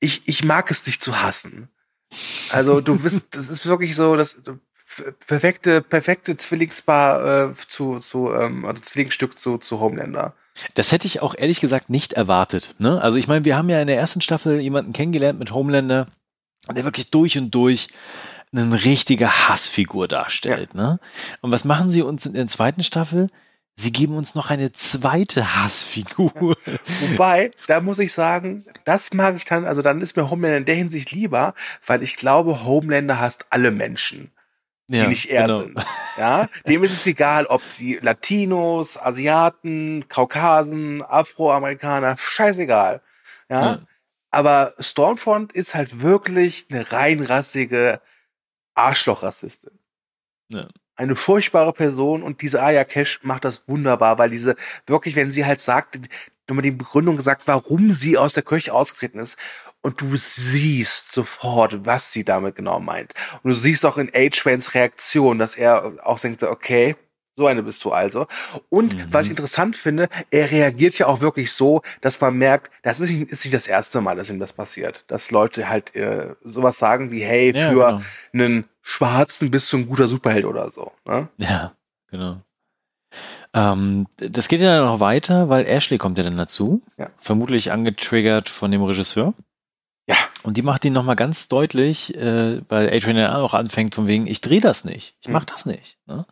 [0.00, 1.68] ich, ich mag es dich zu hassen.
[2.50, 4.42] Also du bist, das ist wirklich so, das
[5.26, 10.34] perfekte, perfekte Zwillingspaar äh, zu, zu ähm, oder Zwillingsstück zu, zu Homelander.
[10.74, 12.74] Das hätte ich auch ehrlich gesagt nicht erwartet.
[12.78, 13.00] Ne?
[13.00, 16.08] Also ich meine, wir haben ja in der ersten Staffel jemanden kennengelernt mit Homelander,
[16.70, 17.88] der wirklich durch und durch
[18.52, 20.70] eine richtige Hassfigur darstellt.
[20.74, 20.80] Ja.
[20.80, 21.00] Ne?
[21.40, 23.28] Und was machen sie uns in der zweiten Staffel?
[23.74, 26.56] Sie geben uns noch eine zweite Hassfigur.
[26.66, 26.72] Ja.
[27.10, 30.64] Wobei, da muss ich sagen, das mag ich dann, also dann ist mir Homelander in
[30.66, 31.54] der Hinsicht lieber,
[31.86, 34.30] weil ich glaube, Homelander hasst alle Menschen
[34.92, 35.60] ja, die nicht er genau.
[35.60, 35.78] sind.
[36.18, 43.00] Ja, dem ist es egal, ob sie Latinos, Asiaten, Kaukasen, Afroamerikaner, scheißegal.
[43.48, 43.60] Ja?
[43.60, 43.78] ja.
[44.30, 48.00] Aber Stormfront ist halt wirklich eine reinrassige
[48.74, 49.78] Arschlochrassistin.
[50.48, 50.68] Ja.
[50.96, 55.44] Eine furchtbare Person und diese Aya Cash macht das wunderbar, weil diese wirklich, wenn sie
[55.44, 55.98] halt sagt,
[56.46, 59.38] nochmal die Begründung gesagt, warum sie aus der Kirche ausgetreten ist
[59.82, 63.14] und du siehst sofort, was sie damit genau meint.
[63.42, 66.96] Und du siehst auch in A-Trains Reaktion, dass er auch denkt, okay,
[67.36, 68.26] so eine bist du also.
[68.68, 69.06] Und mhm.
[69.10, 73.10] was ich interessant finde, er reagiert ja auch wirklich so, dass man merkt, das ist
[73.10, 75.04] nicht, ist nicht das erste Mal, dass ihm das passiert.
[75.08, 78.02] Dass Leute halt äh, sowas sagen wie, hey, ja, für genau.
[78.32, 80.92] einen Schwarzen bist du ein guter Superheld oder so.
[81.06, 81.28] Ne?
[81.38, 81.72] Ja,
[82.10, 82.40] genau.
[83.54, 86.82] Ähm, das geht ja noch weiter, weil Ashley kommt ja dann dazu.
[86.98, 87.10] Ja.
[87.18, 89.34] Vermutlich angetriggert von dem Regisseur.
[90.12, 90.18] Ja.
[90.42, 94.26] Und die macht ihn nochmal ganz deutlich, äh, weil Adrian ja auch anfängt von wegen,
[94.26, 95.46] ich drehe das nicht, ich mach mhm.
[95.46, 95.98] das nicht.
[96.06, 96.26] Ne?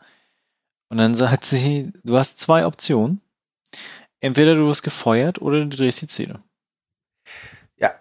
[0.90, 3.22] Und dann sagt sie, du hast zwei Optionen.
[4.20, 6.42] Entweder du wirst gefeuert oder du drehst die Szene.
[7.76, 7.94] Ja.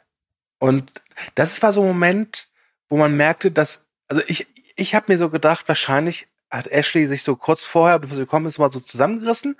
[0.59, 0.91] Und
[1.35, 2.49] das war so ein Moment,
[2.89, 7.23] wo man merkte, dass, also ich, ich habe mir so gedacht, wahrscheinlich hat Ashley sich
[7.23, 9.55] so kurz vorher, bevor sie gekommen ist, mal so zusammengerissen,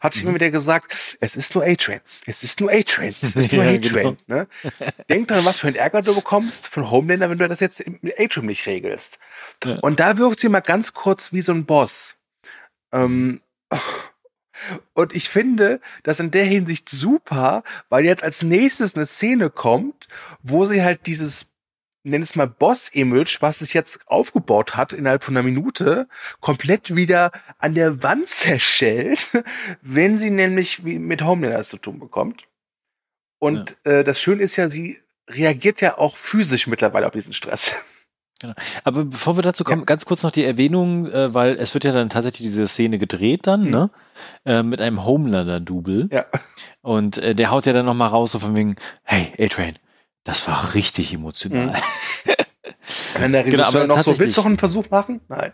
[0.00, 0.30] hat sich mhm.
[0.30, 3.72] immer wieder gesagt, es ist nur A-Train, es ist nur A-Train, es ist nur ja,
[3.72, 4.16] A-Train.
[4.26, 4.40] Genau.
[4.40, 4.48] Ne?
[5.08, 8.18] Denk dran, was für ein Ärger du bekommst von Homelander, wenn du das jetzt mit
[8.18, 9.18] A-Train nicht regelst.
[9.64, 9.78] Ja.
[9.80, 12.16] Und da wirkt sie mal ganz kurz wie so ein Boss.
[12.92, 13.40] Ähm,
[14.94, 20.08] und ich finde das in der Hinsicht super, weil jetzt als nächstes eine Szene kommt,
[20.42, 21.53] wo sie halt dieses
[22.04, 26.06] nenn es mal Boss-Image, was sich jetzt aufgebaut hat innerhalb von einer Minute,
[26.40, 29.42] komplett wieder an der Wand zerschellt,
[29.82, 32.44] wenn sie nämlich mit Homelanders zu tun bekommt.
[33.38, 33.92] Und ja.
[33.92, 37.74] äh, das Schöne ist ja, sie reagiert ja auch physisch mittlerweile auf diesen Stress.
[38.40, 38.54] Genau.
[38.82, 39.84] Aber bevor wir dazu kommen, ja.
[39.86, 43.46] ganz kurz noch die Erwähnung, äh, weil es wird ja dann tatsächlich diese Szene gedreht
[43.46, 43.70] dann, mhm.
[43.70, 43.90] ne?
[44.44, 46.08] Äh, mit einem Homelander-Double.
[46.10, 46.26] Ja.
[46.82, 48.74] Und äh, der haut ja dann nochmal raus, so von wegen,
[49.04, 49.78] hey, A-Train,
[50.24, 51.68] das war richtig emotional.
[51.68, 52.32] Mhm.
[53.18, 55.20] Wenn der genau, aber noch so, willst du noch einen Versuch machen?
[55.28, 55.52] Nein.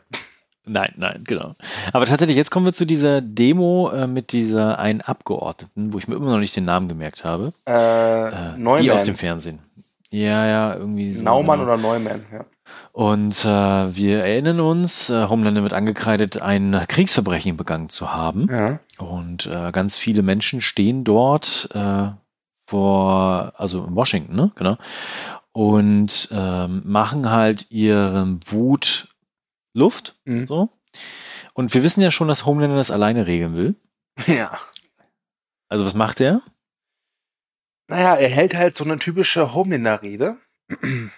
[0.66, 1.56] Nein, nein, genau.
[1.92, 6.06] Aber tatsächlich, jetzt kommen wir zu dieser Demo äh, mit dieser einen Abgeordneten, wo ich
[6.06, 7.52] mir immer noch nicht den Namen gemerkt habe.
[7.66, 9.58] Äh, äh, die aus dem Fernsehen.
[10.10, 11.22] Ja, ja, irgendwie so.
[11.22, 11.72] Naumann genau.
[11.72, 12.44] oder Neumann, ja.
[12.92, 13.48] Und äh,
[13.96, 18.48] wir erinnern uns, äh, Homelander wird angekreidet, ein Kriegsverbrechen begangen zu haben.
[18.50, 18.80] Ja.
[18.98, 21.68] Und äh, ganz viele Menschen stehen dort
[22.70, 24.52] vor, also in Washington, ne?
[24.54, 24.78] Genau.
[25.52, 29.08] Und ähm, machen halt ihren Wut
[29.74, 30.16] Luft.
[30.24, 30.46] Mhm.
[30.46, 30.70] So.
[31.52, 33.74] Und wir wissen ja schon, dass Homelander das alleine regeln will.
[34.26, 34.58] Ja.
[35.68, 36.42] Also was macht er?
[37.88, 40.36] Naja, er hält halt so eine typische Homelander-Rede.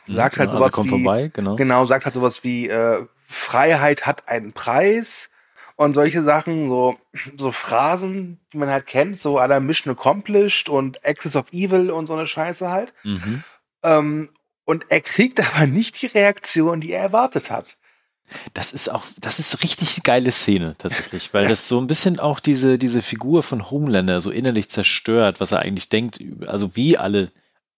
[0.06, 1.56] sagt halt genau, sowas also wie, vorbei, genau.
[1.56, 5.30] genau, sagt halt sowas wie äh, Freiheit hat einen Preis
[5.76, 6.96] und solche Sachen, so,
[7.36, 12.06] so Phrasen, die man halt kennt, so aller Mission Accomplished und Access of Evil und
[12.06, 12.92] so eine Scheiße halt.
[13.04, 13.42] Mhm.
[13.82, 14.28] Ähm,
[14.64, 17.76] und er kriegt aber nicht die Reaktion, die er erwartet hat.
[18.54, 22.40] Das ist auch, das ist richtig geile Szene tatsächlich, weil das so ein bisschen auch
[22.40, 27.30] diese, diese Figur von Homelander so innerlich zerstört, was er eigentlich denkt, also wie alle,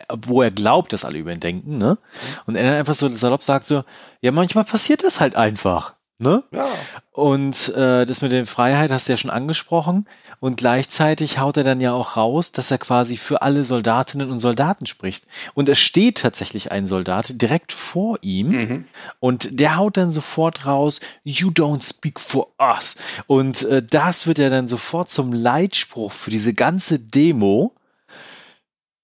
[0.08, 1.98] wo er glaubt, dass alle über ihn denken, ne?
[2.46, 3.84] Und er dann einfach so salopp sagt so,
[4.20, 5.94] ja, manchmal passiert das halt einfach.
[6.18, 6.44] Ne?
[6.52, 6.66] Ja.
[7.10, 10.06] Und äh, das mit der Freiheit hast du ja schon angesprochen.
[10.38, 14.38] Und gleichzeitig haut er dann ja auch raus, dass er quasi für alle Soldatinnen und
[14.38, 15.26] Soldaten spricht.
[15.54, 18.48] Und es steht tatsächlich ein Soldat direkt vor ihm.
[18.48, 18.84] Mhm.
[19.18, 22.96] Und der haut dann sofort raus, You don't speak for us.
[23.26, 27.74] Und äh, das wird ja dann sofort zum Leitspruch für diese ganze Demo.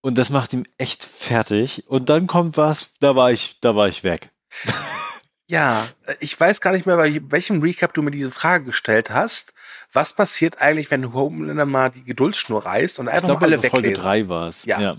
[0.00, 1.84] Und das macht ihm echt fertig.
[1.88, 4.30] Und dann kommt was, da war ich, da war ich weg.
[5.50, 9.10] Ja, äh, ich weiß gar nicht mehr, bei welchem Recap du mir diese Frage gestellt
[9.10, 9.52] hast.
[9.92, 13.62] Was passiert eigentlich, wenn Homelander mal die Geduldsschnur reißt und einfach ich glaub, mal alle
[13.62, 13.82] weglesen?
[13.82, 14.64] Folge 3 war es.
[14.64, 14.80] Ja.
[14.80, 14.96] ja.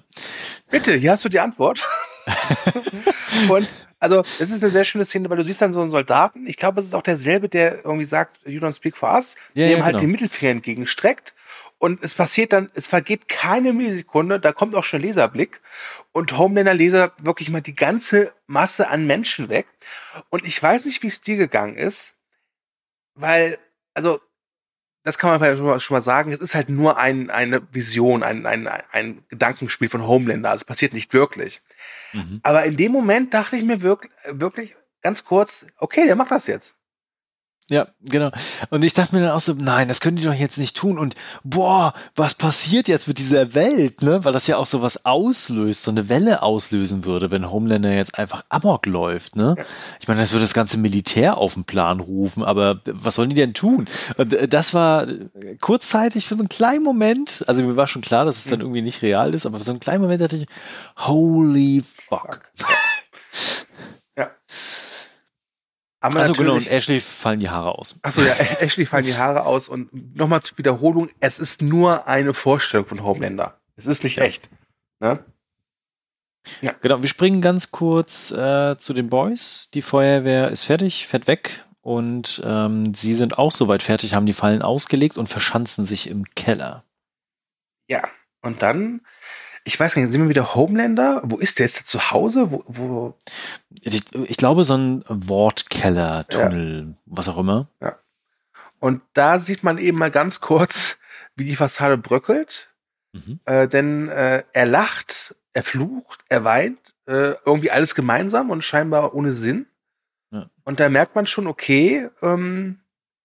[0.70, 1.82] Bitte, hier hast du die Antwort.
[3.50, 3.66] und
[4.00, 6.46] also, es ist eine sehr schöne Szene, weil du siehst dann so einen Soldaten.
[6.48, 9.68] Ich glaube, es ist auch derselbe, der irgendwie sagt, you don't speak for us, ja,
[9.68, 10.02] dem ja, halt genau.
[10.02, 11.34] den Mittelfinger entgegenstreckt
[11.82, 15.62] und es passiert dann, es vergeht keine Millisekunde, da kommt auch schon Leserblick
[16.12, 19.66] und Homelander Leser wirklich mal die ganze Masse an Menschen weg.
[20.30, 22.16] Und ich weiß nicht, wie es dir gegangen ist,
[23.16, 23.58] weil,
[23.96, 24.22] also,
[25.04, 27.68] das kann man vielleicht schon mal, schon mal sagen, es ist halt nur ein, eine
[27.74, 31.64] Vision, ein, ein, ein Gedankenspiel von Homelander, also es passiert nicht wirklich.
[32.14, 32.42] Mhm.
[32.44, 36.46] Aber in dem Moment dachte ich mir wirklich, wirklich ganz kurz, okay, der macht das
[36.46, 36.76] jetzt.
[37.70, 38.32] Ja, genau.
[38.70, 41.00] Und ich dachte mir dann auch so, nein, das können die doch jetzt nicht tun.
[41.00, 44.26] Und boah, was passiert jetzt mit dieser Welt, ne?
[44.26, 48.20] Weil das ja auch so was auslöst, so eine Welle auslösen würde, wenn Homelander jetzt
[48.20, 49.56] einfach Amok läuft, ne?
[50.02, 53.36] Ich meine, das würde das ganze Militär auf den Plan rufen, aber was sollen die
[53.36, 53.88] denn tun?
[54.18, 55.08] Und äh, das war
[55.62, 58.66] kurzzeitig für so einen kleinen Moment, also mir war schon klar, dass es dann mhm.
[58.66, 60.46] irgendwie nicht real ist, aber für so einen kleinen Moment dachte ich,
[60.98, 62.42] holy fuck.
[66.04, 68.00] Aber also genau, und Ashley fallen die Haare aus.
[68.02, 69.70] Achso, ja, Ashley fallen die Haare aus.
[69.70, 73.60] Und nochmal zur Wiederholung, es ist nur eine Vorstellung von Homelander.
[73.76, 74.24] Es ist nicht ja.
[74.24, 74.50] echt.
[75.00, 75.24] Ne?
[76.62, 76.74] Ja.
[76.82, 79.70] Genau, wir springen ganz kurz äh, zu den Boys.
[79.76, 81.66] Die Feuerwehr ist fertig, fährt weg.
[81.82, 86.26] Und ähm, sie sind auch soweit fertig, haben die Fallen ausgelegt und verschanzen sich im
[86.36, 86.84] Keller.
[87.88, 88.04] Ja,
[88.42, 89.02] und dann
[89.64, 91.22] ich weiß gar nicht, sind wir wieder Homelander?
[91.24, 91.66] Wo ist der?
[91.66, 92.52] Ist der zu Hause?
[92.52, 93.18] Wo, wo?
[93.70, 96.94] Ich, ich, glaube, so ein Wortkeller, Tunnel, ja.
[97.06, 97.68] was auch immer.
[97.80, 97.98] Ja.
[98.80, 100.98] Und da sieht man eben mal ganz kurz,
[101.36, 102.70] wie die Fassade bröckelt.
[103.14, 103.40] Mhm.
[103.46, 109.14] Äh, denn äh, er lacht, er flucht, er weint, äh, irgendwie alles gemeinsam und scheinbar
[109.14, 109.68] ohne Sinn.
[110.32, 110.50] Ja.
[110.64, 112.80] Und da merkt man schon, okay, ähm,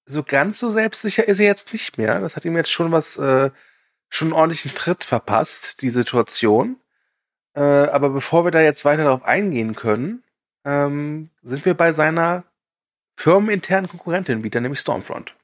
[0.05, 2.21] so ganz so selbstsicher ist er jetzt nicht mehr.
[2.21, 3.51] Das hat ihm jetzt schon was äh,
[4.09, 6.77] schon einen ordentlichen Tritt verpasst, die Situation.
[7.55, 10.23] Äh, aber bevor wir da jetzt weiter darauf eingehen können,
[10.65, 12.45] ähm, sind wir bei seiner
[13.17, 15.35] firmeninternen Konkurrentin wieder, nämlich Stormfront.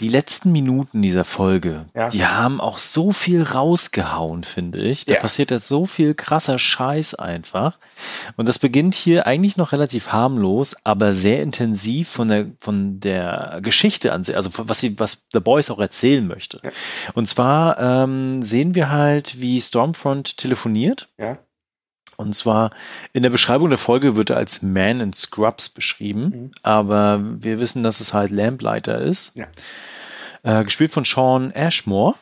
[0.00, 2.08] Die letzten Minuten dieser Folge, ja.
[2.08, 5.06] die haben auch so viel rausgehauen, finde ich.
[5.06, 5.20] Da ja.
[5.20, 7.78] passiert jetzt so viel krasser Scheiß einfach.
[8.36, 13.60] Und das beginnt hier eigentlich noch relativ harmlos, aber sehr intensiv von der, von der
[13.62, 16.60] Geschichte an sich, also was sie, was The Boys auch erzählen möchte.
[16.62, 16.70] Ja.
[17.14, 21.08] Und zwar ähm, sehen wir halt, wie Stormfront telefoniert.
[21.18, 21.38] Ja
[22.20, 22.72] Und zwar
[23.12, 26.50] in der Beschreibung der Folge wird er als Man in Scrubs beschrieben, mhm.
[26.62, 29.36] aber wir wissen, dass es halt Lamplighter ist.
[29.36, 29.46] Ja.
[30.42, 32.16] Äh, gespielt von Sean Ashmore.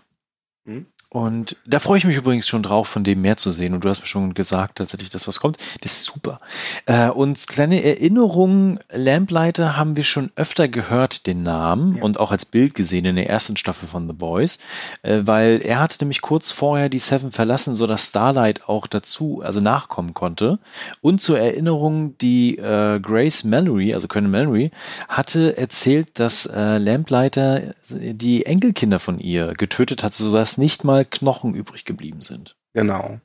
[0.64, 0.86] Mhm.
[1.16, 3.72] Und da freue ich mich übrigens schon drauf, von dem mehr zu sehen.
[3.72, 5.56] Und du hast mir schon gesagt, tatsächlich, dass was kommt.
[5.80, 6.40] Das ist super.
[6.84, 12.02] Äh, und kleine Erinnerungen, Lamplighter haben wir schon öfter gehört, den Namen, ja.
[12.02, 14.58] und auch als Bild gesehen in der ersten Staffel von The Boys,
[15.00, 19.62] äh, weil er hatte nämlich kurz vorher die Seven verlassen, sodass Starlight auch dazu, also
[19.62, 20.58] nachkommen konnte.
[21.00, 24.70] Und zur Erinnerung, die äh, Grace Mallory, also Colonel Mallory,
[25.08, 31.84] hatte erzählt, dass Lamplighter die Enkelkinder von ihr getötet hat, sodass nicht mal Knochen übrig
[31.84, 32.56] geblieben sind.
[32.74, 33.20] Genau.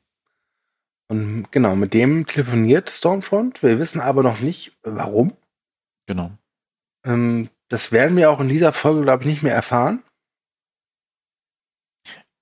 [1.10, 3.62] Und genau, mit dem telefoniert Stormfront.
[3.64, 5.36] Wir wissen aber noch nicht, warum.
[6.08, 6.32] Genau.
[7.06, 10.04] Ähm, das werden wir auch in dieser Folge, glaube ich, nicht mehr erfahren.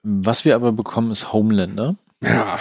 [0.03, 1.95] Was wir aber bekommen, ist Homelander.
[2.21, 2.59] Ja,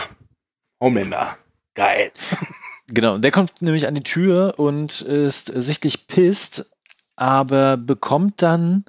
[0.83, 1.39] Homelander.
[1.75, 2.13] Geil.
[2.91, 6.75] Genau, der kommt nämlich an die Tür und ist sichtlich pisst,
[7.17, 8.87] aber bekommt dann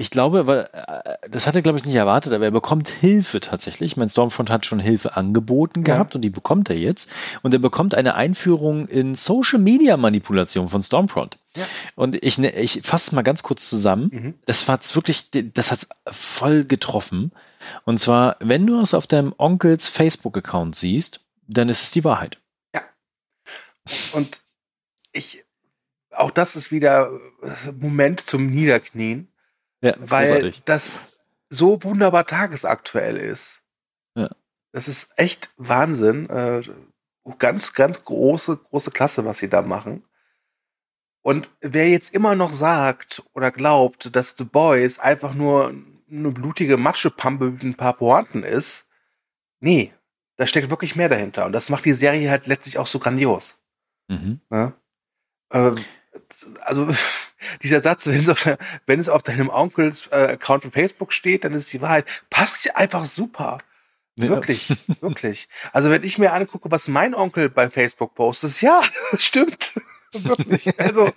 [0.00, 3.40] ich glaube, weil äh, das hat er, glaube ich, nicht erwartet, aber er bekommt Hilfe
[3.40, 3.96] tatsächlich.
[3.96, 6.18] Mein Stormfront hat schon Hilfe angeboten gehabt ja.
[6.18, 7.10] und die bekommt er jetzt.
[7.42, 11.38] Und er bekommt eine Einführung in Social Media Manipulation von Stormfront.
[11.56, 11.66] Ja.
[11.96, 14.10] Und ich, ne, ich fasse mal ganz kurz zusammen.
[14.12, 14.34] Mhm.
[14.46, 17.32] Das war wirklich, das hat voll getroffen.
[17.84, 22.38] Und zwar, wenn du es auf deinem Onkels Facebook-Account siehst, dann ist es die Wahrheit.
[22.72, 22.82] Ja.
[24.12, 24.40] Und
[25.10, 25.44] ich,
[26.12, 27.10] auch das ist wieder
[27.80, 29.26] Moment zum Niederknien
[29.80, 30.62] ja, weil großartig.
[30.64, 31.00] das
[31.50, 33.60] so wunderbar tagesaktuell ist.
[34.14, 34.30] Ja.
[34.72, 36.28] Das ist echt Wahnsinn.
[36.28, 36.62] Äh,
[37.38, 40.04] ganz, ganz große, große Klasse, was sie da machen.
[41.22, 45.74] Und wer jetzt immer noch sagt oder glaubt, dass The Boys einfach nur
[46.10, 48.88] eine blutige Matschepampe mit ein paar Pointen ist,
[49.60, 49.92] nee,
[50.36, 51.44] da steckt wirklich mehr dahinter.
[51.44, 53.58] Und das macht die Serie halt letztlich auch so grandios.
[54.08, 54.40] Mhm.
[54.50, 54.72] Ja?
[55.50, 55.72] Äh,
[56.60, 56.88] also
[57.62, 61.44] dieser Satz, wenn es auf, wenn es auf deinem Onkels äh, Account auf Facebook steht,
[61.44, 62.06] dann ist die Wahrheit.
[62.30, 63.58] Passt ja einfach super.
[64.16, 64.76] Wirklich, ja.
[65.00, 65.48] wirklich.
[65.72, 69.80] Also wenn ich mir angucke, was mein Onkel bei Facebook postet, ja, das stimmt.
[70.12, 70.78] wirklich.
[70.78, 71.10] Also.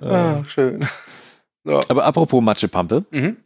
[0.00, 0.88] ah, schön.
[1.64, 1.80] So.
[1.88, 3.04] Aber apropos Matschepampe.
[3.10, 3.36] Mhm.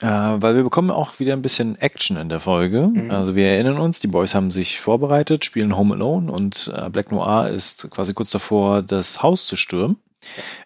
[0.00, 2.88] Äh, weil wir bekommen auch wieder ein bisschen Action in der Folge.
[2.88, 3.10] Mhm.
[3.10, 7.12] Also wir erinnern uns, die Boys haben sich vorbereitet, spielen Home Alone und äh, Black
[7.12, 9.96] Noir ist quasi kurz davor, das Haus zu stürmen.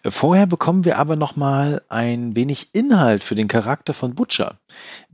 [0.03, 0.11] Ja.
[0.11, 4.57] Vorher bekommen wir aber noch mal ein wenig Inhalt für den Charakter von Butcher.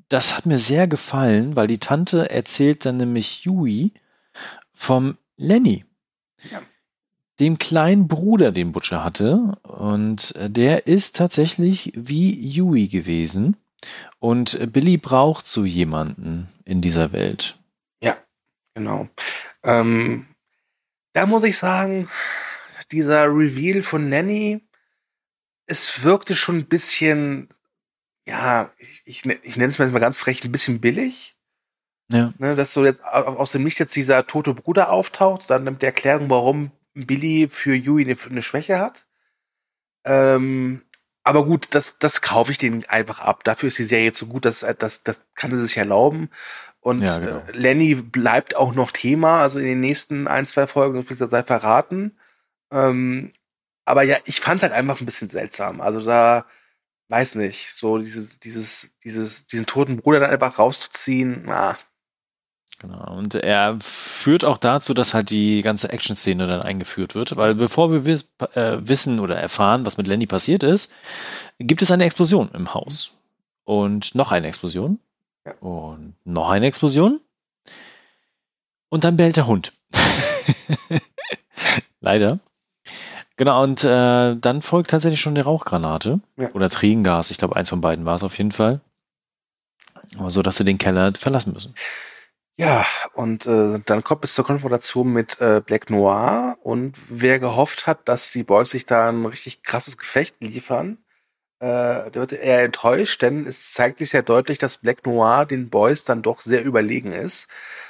[0.08, 3.92] Das hat mir sehr gefallen, weil die Tante erzählt dann nämlich Yui
[4.72, 5.84] vom Lenny.
[6.52, 6.62] Ja.
[7.40, 9.58] Dem kleinen Bruder, den Butcher hatte.
[9.64, 13.58] Und äh, der ist tatsächlich wie Yui gewesen.
[14.20, 17.60] Und Billy braucht so jemanden in dieser Welt.
[18.02, 18.18] Ja,
[18.74, 19.08] genau.
[19.64, 20.28] Ähm,
[21.14, 22.10] da muss ich sagen,
[22.92, 24.62] dieser Reveal von Nanny,
[25.68, 27.50] es wirkte schon ein bisschen,
[28.28, 31.36] ja, ich, ich, ich nenne es mal ganz frech, ein bisschen billig.
[32.12, 32.34] Ja.
[32.38, 35.90] Ne, dass so jetzt aus dem Licht jetzt dieser tote Bruder auftaucht, dann mit der
[35.90, 39.08] Erklärung, warum Billy für Yui eine, eine Schwäche hat.
[40.04, 40.84] Ähm,
[41.26, 43.44] aber gut, das, das kaufe ich denen einfach ab.
[43.44, 46.30] Dafür ist die Serie zu gut, das, das, das kann sie sich erlauben.
[46.82, 47.38] Und ja, genau.
[47.48, 51.42] Äh, Lenny bleibt auch noch Thema, also in den nächsten ein, zwei Folgen, das sei
[51.42, 52.16] verraten.
[52.72, 53.34] Ähm,
[53.86, 55.82] aber ja, ich fand es halt einfach ein bisschen seltsam.
[55.82, 56.46] Also da,
[57.10, 61.76] weiß nicht, so dieses, dieses, dieses, diesen toten Bruder dann einfach rauszuziehen, na,
[62.80, 63.16] Genau.
[63.16, 67.92] Und er führt auch dazu, dass halt die ganze Action-Szene dann eingeführt wird, weil bevor
[67.92, 70.92] wir wiss, äh, wissen oder erfahren, was mit Lenny passiert ist,
[71.58, 73.12] gibt es eine Explosion im Haus.
[73.64, 75.00] Und noch eine Explosion.
[75.46, 75.54] Ja.
[75.60, 77.22] Und noch eine Explosion.
[78.90, 79.74] Und dann bellt der Hund.
[82.02, 82.40] Leider.
[83.38, 86.20] Genau, und äh, dann folgt tatsächlich schon die Rauchgranate.
[86.38, 86.52] Ja.
[86.52, 87.32] Oder Tränengas.
[87.32, 88.82] Ich glaube, eins von beiden war es auf jeden Fall.
[90.28, 91.74] So dass sie den Keller verlassen müssen.
[92.58, 97.86] Ja, und äh, dann kommt es zur Konfrontation mit äh, Black Noir und wer gehofft
[97.86, 100.98] hat, dass die Boys sich da ein richtig krasses Gefecht liefern,
[101.60, 105.70] äh, der wird eher enttäuscht, denn es zeigt sich sehr deutlich, dass Black Noir den
[105.70, 107.48] Boys dann doch sehr überlegen ist.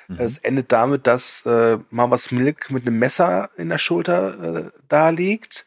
[0.08, 0.20] Mhm.
[0.20, 5.10] Es endet damit, dass äh, Mamas Milk mit einem Messer in der Schulter äh, da
[5.10, 5.66] liegt.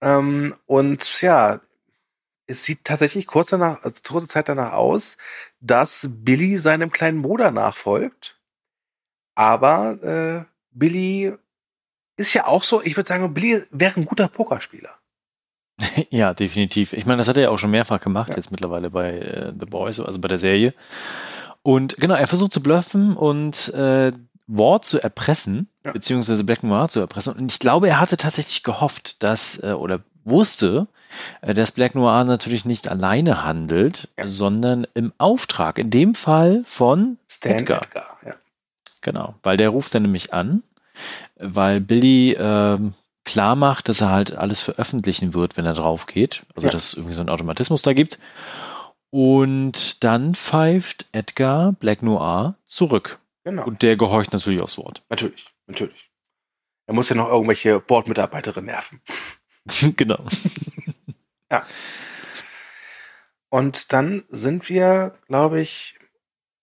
[0.00, 1.60] Ähm, und ja,
[2.46, 5.16] es sieht tatsächlich kurz danach, also kurze Zeit danach aus,
[5.64, 8.38] dass Billy seinem kleinen Bruder nachfolgt.
[9.34, 11.32] Aber äh, Billy
[12.16, 14.90] ist ja auch so, ich würde sagen, Billy wäre ein guter Pokerspieler.
[16.10, 16.92] ja, definitiv.
[16.92, 18.36] Ich meine, das hat er ja auch schon mehrfach gemacht, ja.
[18.36, 20.74] jetzt mittlerweile bei äh, The Boys, also bei der Serie.
[21.62, 24.12] Und genau, er versucht zu bluffen und äh,
[24.46, 25.92] Ward zu erpressen, ja.
[25.92, 27.34] beziehungsweise Black Noir zu erpressen.
[27.34, 30.88] Und ich glaube, er hatte tatsächlich gehofft, dass, äh, oder wusste,
[31.42, 34.28] dass Black Noir natürlich nicht alleine handelt, ja.
[34.28, 37.82] sondern im Auftrag, in dem Fall von Stan Edgar.
[37.82, 38.34] Edgar ja.
[39.00, 40.62] Genau, weil der ruft dann nämlich an,
[41.36, 42.78] weil Billy äh,
[43.24, 46.44] klar macht, dass er halt alles veröffentlichen wird, wenn er drauf geht.
[46.54, 46.72] Also, ja.
[46.72, 48.18] dass es irgendwie so einen Automatismus da gibt.
[49.10, 53.20] Und dann pfeift Edgar Black Noir zurück.
[53.44, 53.64] Genau.
[53.64, 55.02] Und der gehorcht natürlich aufs Wort.
[55.08, 56.10] Natürlich, natürlich.
[56.86, 59.00] Er muss ja noch irgendwelche Bordmitarbeiterinnen nerven.
[59.96, 60.24] genau.
[61.50, 61.66] Ja.
[63.50, 65.96] Und dann sind wir, glaube ich,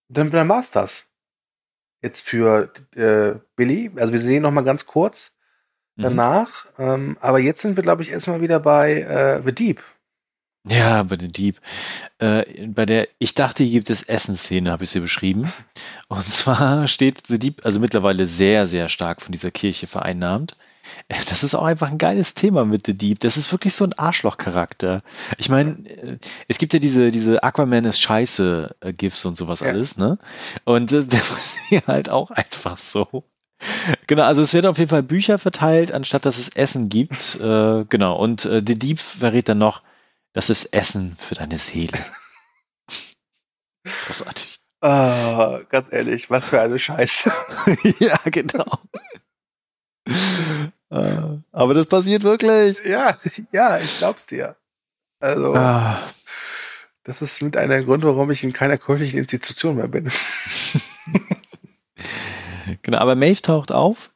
[0.08, 1.08] dann, dann war es das.
[2.02, 3.90] Jetzt für äh, Billy.
[3.96, 5.32] Also wir sehen noch mal ganz kurz
[5.96, 6.02] mhm.
[6.02, 6.66] danach.
[6.76, 6.84] Mhm.
[6.84, 9.82] Ähm, aber jetzt sind wir, glaube ich, erstmal wieder bei äh, The Deep.
[10.68, 11.60] Ja, bei The Deep.
[12.18, 15.52] Äh, bei der, ich dachte, hier gibt es Essensszene, habe ich sie beschrieben.
[16.08, 20.56] Und zwar steht The Deep also mittlerweile sehr, sehr stark von dieser Kirche vereinnahmt.
[21.28, 23.20] Das ist auch einfach ein geiles Thema mit The Deep.
[23.20, 25.02] Das ist wirklich so ein Arschloch-Charakter.
[25.38, 26.18] Ich meine, äh,
[26.48, 29.68] es gibt ja diese, diese Aquaman ist scheiße äh, GIFs und sowas ja.
[29.68, 30.18] alles, ne?
[30.64, 33.24] Und das, das ist hier halt auch einfach so.
[34.08, 37.38] Genau, also es werden auf jeden Fall Bücher verteilt, anstatt dass es Essen gibt.
[37.52, 39.82] Äh, genau, und äh, The Deep verrät dann noch,
[40.32, 41.98] das ist Essen für deine Seele.
[43.84, 44.60] Großartig.
[44.80, 47.32] Ah, ganz ehrlich, was für eine Scheiße.
[47.98, 48.80] ja, genau.
[50.92, 52.78] Äh, aber das passiert wirklich.
[52.84, 53.16] Ja,
[53.50, 54.56] ja, ich glaub's dir.
[55.20, 55.98] Also, ah.
[57.04, 60.10] das ist mit einer Grund, warum ich in keiner kirchlichen Institution mehr bin.
[62.82, 64.10] genau, aber Maeve taucht auf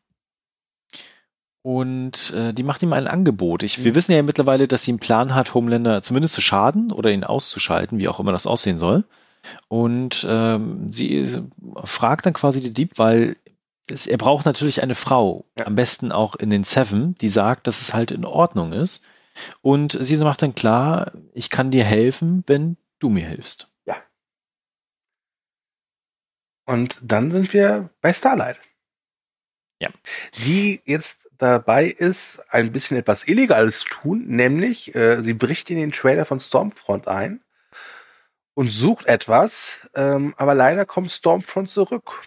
[1.63, 3.63] und äh, die macht ihm ein Angebot.
[3.63, 3.97] Ich, wir mhm.
[3.97, 7.99] wissen ja mittlerweile, dass sie einen Plan hat, Homelander zumindest zu schaden oder ihn auszuschalten,
[7.99, 9.05] wie auch immer das aussehen soll.
[9.69, 11.43] Und ähm, sie
[11.85, 13.37] fragt dann quasi die Dieb, weil
[13.91, 15.67] es, er braucht natürlich eine Frau, ja.
[15.67, 19.05] am besten auch in den Seven, die sagt, dass es halt in Ordnung ist.
[19.61, 23.69] Und sie macht dann klar, ich kann dir helfen, wenn du mir hilfst.
[23.85, 23.97] Ja.
[26.65, 28.59] Und dann sind wir bei Starlight.
[29.79, 29.91] Ja.
[30.45, 35.77] Die jetzt dabei ist, ein bisschen etwas Illegales zu tun, nämlich äh, sie bricht in
[35.77, 37.43] den Trailer von Stormfront ein
[38.55, 42.23] und sucht etwas, ähm, aber leider kommt Stormfront zurück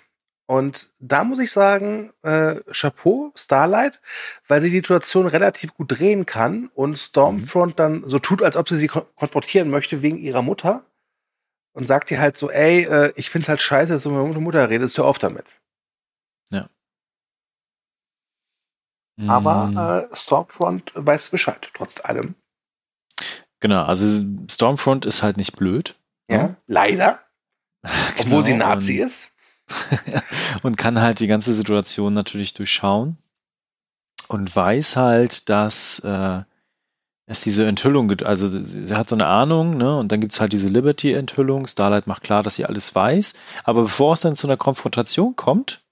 [0.50, 4.02] und da muss ich sagen, äh, Chapeau, Starlight,
[4.48, 7.76] weil sie die Situation relativ gut drehen kann und Stormfront mhm.
[7.76, 10.84] dann so tut, als ob sie sie kon konfrontieren möchte wegen ihrer Mutter
[11.74, 14.40] und sagt ihr halt so, ey, äh, ich find's halt scheiße, dass du mit meiner
[14.40, 15.46] Mutter redest, hör auf damit.
[16.50, 16.68] Ja.
[19.28, 19.78] Aber mhm.
[19.78, 22.34] äh, Stormfront weiß Bescheid, trotz allem.
[23.60, 25.96] Genau, also Stormfront ist halt nicht blöd.
[26.28, 26.44] Ja, ja.
[26.44, 26.58] Ne?
[26.66, 27.20] leider.
[28.18, 29.32] Obwohl genau, sie Nazi ist.
[30.64, 33.18] und kann halt die ganze Situation natürlich durchschauen
[34.28, 36.44] und weiß halt, dass äh,
[37.30, 38.24] es diese Enthüllung gibt.
[38.24, 39.98] Also sie, sie, hat so eine Ahnung, ne?
[39.98, 41.68] Und dann gibt es halt diese Liberty-Enthüllung.
[41.68, 43.36] Starlight macht klar, dass sie alles weiß.
[43.64, 45.84] Aber bevor es dann zu einer Konfrontation kommt,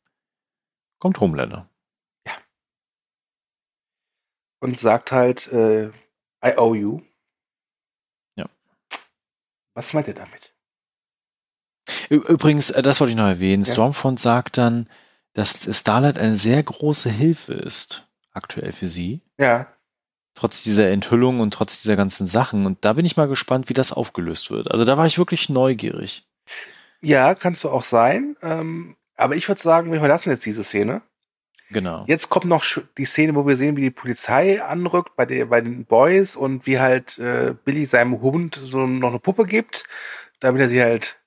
[0.99, 1.69] kommt Homelander.
[2.25, 2.34] Ja.
[4.59, 5.89] Und sagt halt, äh,
[6.43, 7.01] I owe you.
[8.36, 8.45] Ja.
[9.75, 10.57] Was meint er damit?
[12.09, 13.63] Übrigens, äh, das wollte ich noch erwähnen.
[13.63, 13.71] Ja.
[13.71, 14.89] Stormfront sagt dann,
[15.33, 19.21] dass Starlight eine sehr große Hilfe ist, aktuell für sie.
[19.38, 19.67] Ja.
[20.33, 22.65] Trotz dieser Enthüllung und trotz dieser ganzen Sachen.
[22.65, 24.71] Und da bin ich mal gespannt, wie das aufgelöst wird.
[24.71, 26.27] Also da war ich wirklich neugierig.
[27.01, 28.35] Ja, kannst du auch sein.
[28.41, 31.01] Ähm, aber ich würde sagen, wir verlassen jetzt diese Szene.
[31.69, 32.05] Genau.
[32.07, 32.63] Jetzt kommt noch
[32.97, 36.65] die Szene, wo wir sehen, wie die Polizei anrückt bei, der, bei den Boys und
[36.65, 39.85] wie halt äh, Billy seinem Hund so noch eine Puppe gibt,
[40.39, 41.19] damit er sie halt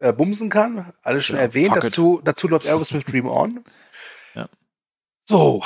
[0.00, 0.92] äh, bumsen kann.
[1.02, 1.76] Alles schon ja, erwähnt.
[1.76, 3.64] Dazu, dazu läuft Aerosmith Dream On.
[4.34, 4.48] Ja.
[5.28, 5.62] So.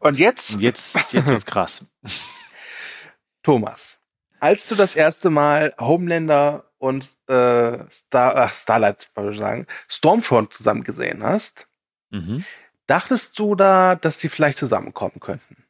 [0.00, 0.56] Und jetzt?
[0.56, 1.86] Und jetzt, jetzt wird's krass.
[3.42, 3.96] Thomas,
[4.40, 10.52] als du das erste Mal Homelander und äh, Star, ach, Starlight, wollte ich sagen, Stormfront
[10.52, 11.68] zusammen gesehen hast,
[12.10, 12.44] mhm.
[12.86, 15.65] dachtest du da, dass die vielleicht zusammenkommen könnten?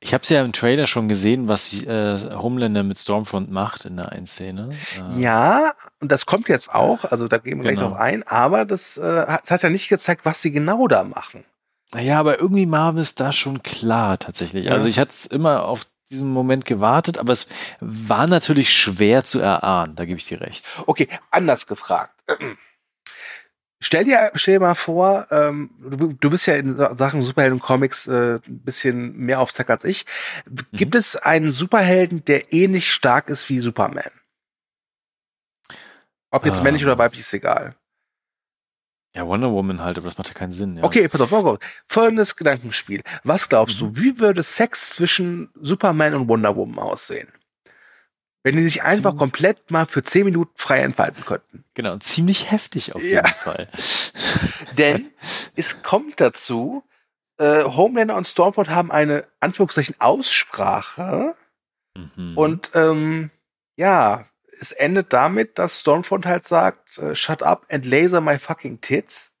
[0.00, 3.96] Ich habe es ja im Trailer schon gesehen, was äh, Homelander mit Stormfront macht in
[3.96, 4.70] der einen Szene.
[5.14, 7.80] Äh, ja, und das kommt jetzt auch, also da gehen wir genau.
[7.80, 11.04] gleich noch ein, aber das, äh, das hat ja nicht gezeigt, was sie genau da
[11.04, 11.44] machen.
[11.94, 14.64] Naja, aber irgendwie Marvel ist da schon klar tatsächlich.
[14.66, 14.72] Ja.
[14.72, 17.48] Also ich hatte immer auf diesen Moment gewartet, aber es
[17.80, 20.64] war natürlich schwer zu erahnen, da gebe ich dir recht.
[20.86, 22.14] Okay, anders gefragt.
[23.84, 28.34] Stell dir, stell dir mal vor, ähm, du, du bist ja in Sachen Superhelden-Comics äh,
[28.36, 30.06] ein bisschen mehr auf Zack als ich.
[30.72, 30.98] Gibt mhm.
[30.98, 34.12] es einen Superhelden, der ähnlich stark ist wie Superman?
[36.30, 36.62] Ob jetzt ah.
[36.62, 37.74] männlich oder weiblich, ist egal.
[39.16, 40.76] Ja, Wonder Woman halt, aber das macht ja keinen Sinn.
[40.76, 40.84] Ja.
[40.84, 41.58] Okay, pass auf, auf.
[41.88, 43.02] Folgendes Gedankenspiel.
[43.24, 43.94] Was glaubst mhm.
[43.94, 47.28] du, wie würde Sex zwischen Superman und Wonder Woman aussehen?
[48.42, 51.64] Wenn die sich einfach ziemlich komplett mal für zehn Minuten frei entfalten könnten.
[51.74, 53.26] Genau, ziemlich heftig auf jeden ja.
[53.26, 53.68] Fall.
[54.76, 55.10] Denn
[55.54, 56.82] es kommt dazu,
[57.38, 61.36] äh, Homelander und Stormfront haben eine Anführungszeichen Aussprache.
[61.94, 62.36] Mhm.
[62.36, 63.30] Und ähm,
[63.76, 64.26] ja,
[64.60, 69.32] es endet damit, dass Stormfront halt sagt, äh, shut up and laser my fucking tits.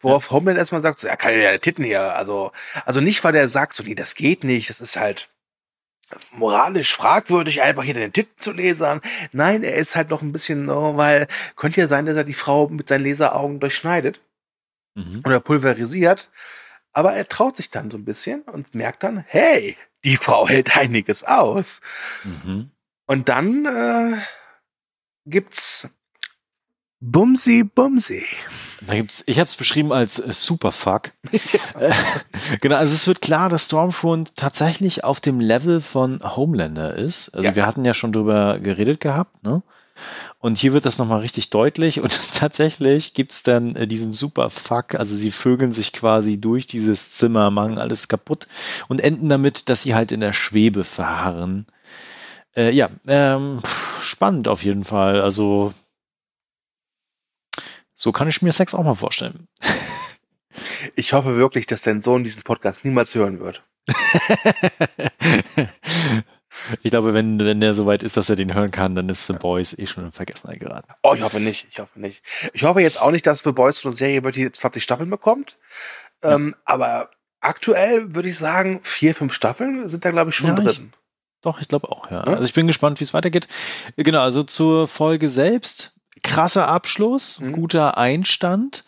[0.00, 0.30] Worauf ja.
[0.32, 2.52] Homelander erstmal sagt, so, er kann ja Titten hier, also,
[2.84, 5.30] also nicht, weil er sagt, so, nee, das geht nicht, das ist halt,
[6.32, 9.00] moralisch fragwürdig, einfach hier den Titten zu lasern.
[9.32, 12.34] Nein, er ist halt noch ein bisschen, no, weil könnte ja sein, dass er die
[12.34, 14.20] Frau mit seinen Laseraugen durchschneidet
[14.94, 15.22] mhm.
[15.24, 16.30] oder pulverisiert.
[16.92, 20.76] Aber er traut sich dann so ein bisschen und merkt dann, hey, die Frau hält
[20.76, 21.80] einiges aus.
[22.24, 22.70] Mhm.
[23.06, 24.18] Und dann äh,
[25.26, 25.88] gibt's
[27.00, 28.24] Bumsi Bumsi.
[28.86, 31.12] Da gibt's, ich habe es beschrieben als äh, Superfuck.
[31.32, 31.90] Ja.
[32.60, 37.30] genau, also es wird klar, dass Stormfront tatsächlich auf dem Level von Homelander ist.
[37.30, 37.56] Also ja.
[37.56, 39.62] wir hatten ja schon drüber geredet gehabt, ne?
[40.40, 45.16] Und hier wird das nochmal richtig deutlich und tatsächlich gibt's dann äh, diesen Superfuck, also
[45.16, 48.46] sie vögeln sich quasi durch dieses Zimmer, machen alles kaputt
[48.86, 51.66] und enden damit, dass sie halt in der Schwebe verharren.
[52.56, 53.58] Äh, ja, ähm,
[54.00, 55.20] spannend auf jeden Fall.
[55.20, 55.74] Also
[57.98, 59.48] so kann ich mir Sex auch mal vorstellen.
[60.94, 63.62] Ich hoffe wirklich, dass dein Sohn diesen Podcast niemals hören wird.
[66.82, 69.32] ich glaube, wenn, wenn der soweit ist, dass er den hören kann, dann ist The
[69.32, 70.92] Boys eh schon in Vergessenheit geraten.
[71.02, 71.66] Oh, ich hoffe nicht.
[71.70, 72.22] Ich hoffe nicht.
[72.52, 75.10] Ich hoffe jetzt auch nicht, dass The Boys eine Serie wird, die jetzt 20 Staffeln
[75.10, 75.58] bekommt.
[76.22, 76.34] Ja.
[76.34, 80.54] Ähm, aber aktuell würde ich sagen, vier, fünf Staffeln sind da, glaube ich, schon ja,
[80.54, 80.68] drin.
[80.68, 80.80] Ich,
[81.42, 82.18] doch, ich glaube auch, ja.
[82.18, 82.34] ja.
[82.34, 83.48] Also ich bin gespannt, wie es weitergeht.
[83.96, 87.52] Genau, also zur Folge selbst krasser Abschluss, mhm.
[87.52, 88.84] guter Einstand.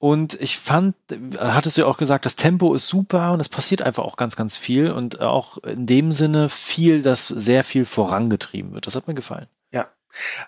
[0.00, 0.94] Und ich fand,
[1.38, 4.36] hattest du ja auch gesagt, das Tempo ist super und es passiert einfach auch ganz,
[4.36, 8.86] ganz viel und auch in dem Sinne viel, dass sehr viel vorangetrieben wird.
[8.86, 9.46] Das hat mir gefallen.
[9.72, 9.88] Ja.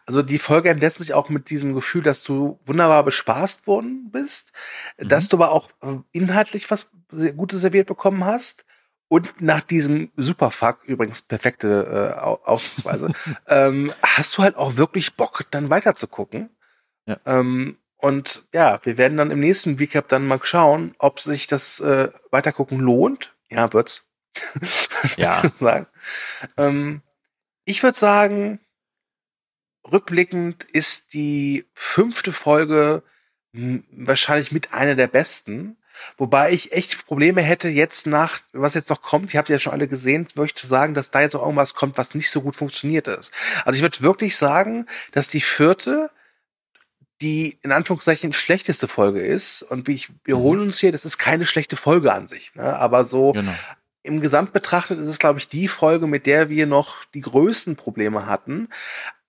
[0.07, 4.53] Also die Folge entlässt sich auch mit diesem Gefühl, dass du wunderbar bespaßt worden bist,
[4.99, 5.09] mhm.
[5.09, 5.71] dass du aber auch
[6.13, 6.91] inhaltlich was
[7.37, 8.65] Gutes serviert bekommen hast
[9.11, 13.13] und nach diesem Superfuck, übrigens perfekte äh, Ausweise,
[13.49, 16.49] ähm, hast du halt auch wirklich Bock, dann weiter zu gucken.
[17.07, 17.19] Ja.
[17.27, 21.81] Ähm, und ja, wir werden dann im nächsten Recap dann mal schauen, ob sich das
[21.81, 23.35] äh, Weitergucken lohnt.
[23.51, 24.05] Ja, wird's.
[25.17, 25.43] ja.
[25.59, 25.89] sagen.
[26.57, 27.03] Ähm,
[27.65, 28.61] ich würde sagen,
[29.91, 33.03] rückblickend ist die fünfte Folge
[33.53, 35.79] wahrscheinlich mit einer der besten.
[36.17, 39.73] Wobei ich echt Probleme hätte, jetzt nach, was jetzt noch kommt, ihr habt ja schon
[39.73, 42.57] alle gesehen, wirklich zu sagen, dass da jetzt noch irgendwas kommt, was nicht so gut
[42.57, 43.33] funktioniert ist.
[43.65, 46.11] Also ich würde wirklich sagen, dass die vierte
[47.21, 49.63] die in Anführungszeichen schlechteste Folge ist.
[49.63, 50.41] Und wie ich, wir mhm.
[50.41, 52.55] holen uns hier, das ist keine schlechte Folge an sich.
[52.55, 52.77] Ne?
[52.77, 53.53] Aber so genau.
[54.03, 57.77] im Gesamt betrachtet ist es, glaube ich, die Folge, mit der wir noch die größten
[57.77, 58.69] Probleme hatten.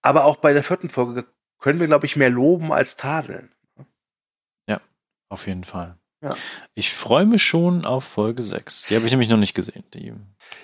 [0.02, 1.26] Aber auch bei der vierten Folge
[1.60, 3.52] können wir, glaube ich, mehr loben als tadeln.
[4.68, 4.80] Ja,
[5.30, 5.98] auf jeden Fall.
[6.22, 6.36] Ja.
[6.76, 8.88] Ich freue mich schon auf Folge 6.
[8.88, 9.84] Die habe ich nämlich noch nicht gesehen.
[9.94, 10.14] Die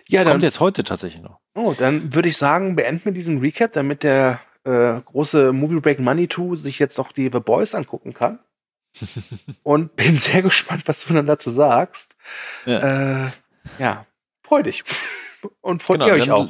[0.07, 1.39] ja, kommt dann, jetzt heute tatsächlich noch.
[1.55, 5.99] Oh, dann würde ich sagen, beenden wir diesen Recap, damit der äh, große Movie Break
[5.99, 8.39] Money 2 sich jetzt noch die The Boys angucken kann.
[9.63, 12.15] Und bin sehr gespannt, was du dann dazu sagst.
[12.65, 13.31] Ja, äh,
[13.79, 14.05] ja
[14.43, 14.83] freu dich.
[15.61, 16.49] Und freut genau, ihr euch auch.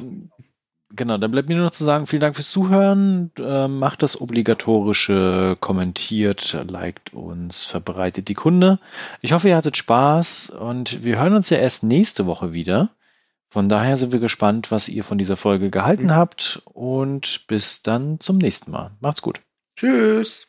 [0.90, 3.30] Genau, dann bleibt mir nur noch zu sagen, vielen Dank fürs Zuhören.
[3.38, 8.78] Äh, macht das obligatorische, kommentiert, liked uns, verbreitet die Kunde.
[9.20, 12.90] Ich hoffe, ihr hattet Spaß und wir hören uns ja erst nächste Woche wieder.
[13.50, 16.14] Von daher sind wir gespannt, was ihr von dieser Folge gehalten mhm.
[16.14, 18.92] habt und bis dann zum nächsten Mal.
[19.00, 19.40] Macht's gut.
[19.76, 20.46] Tschüss.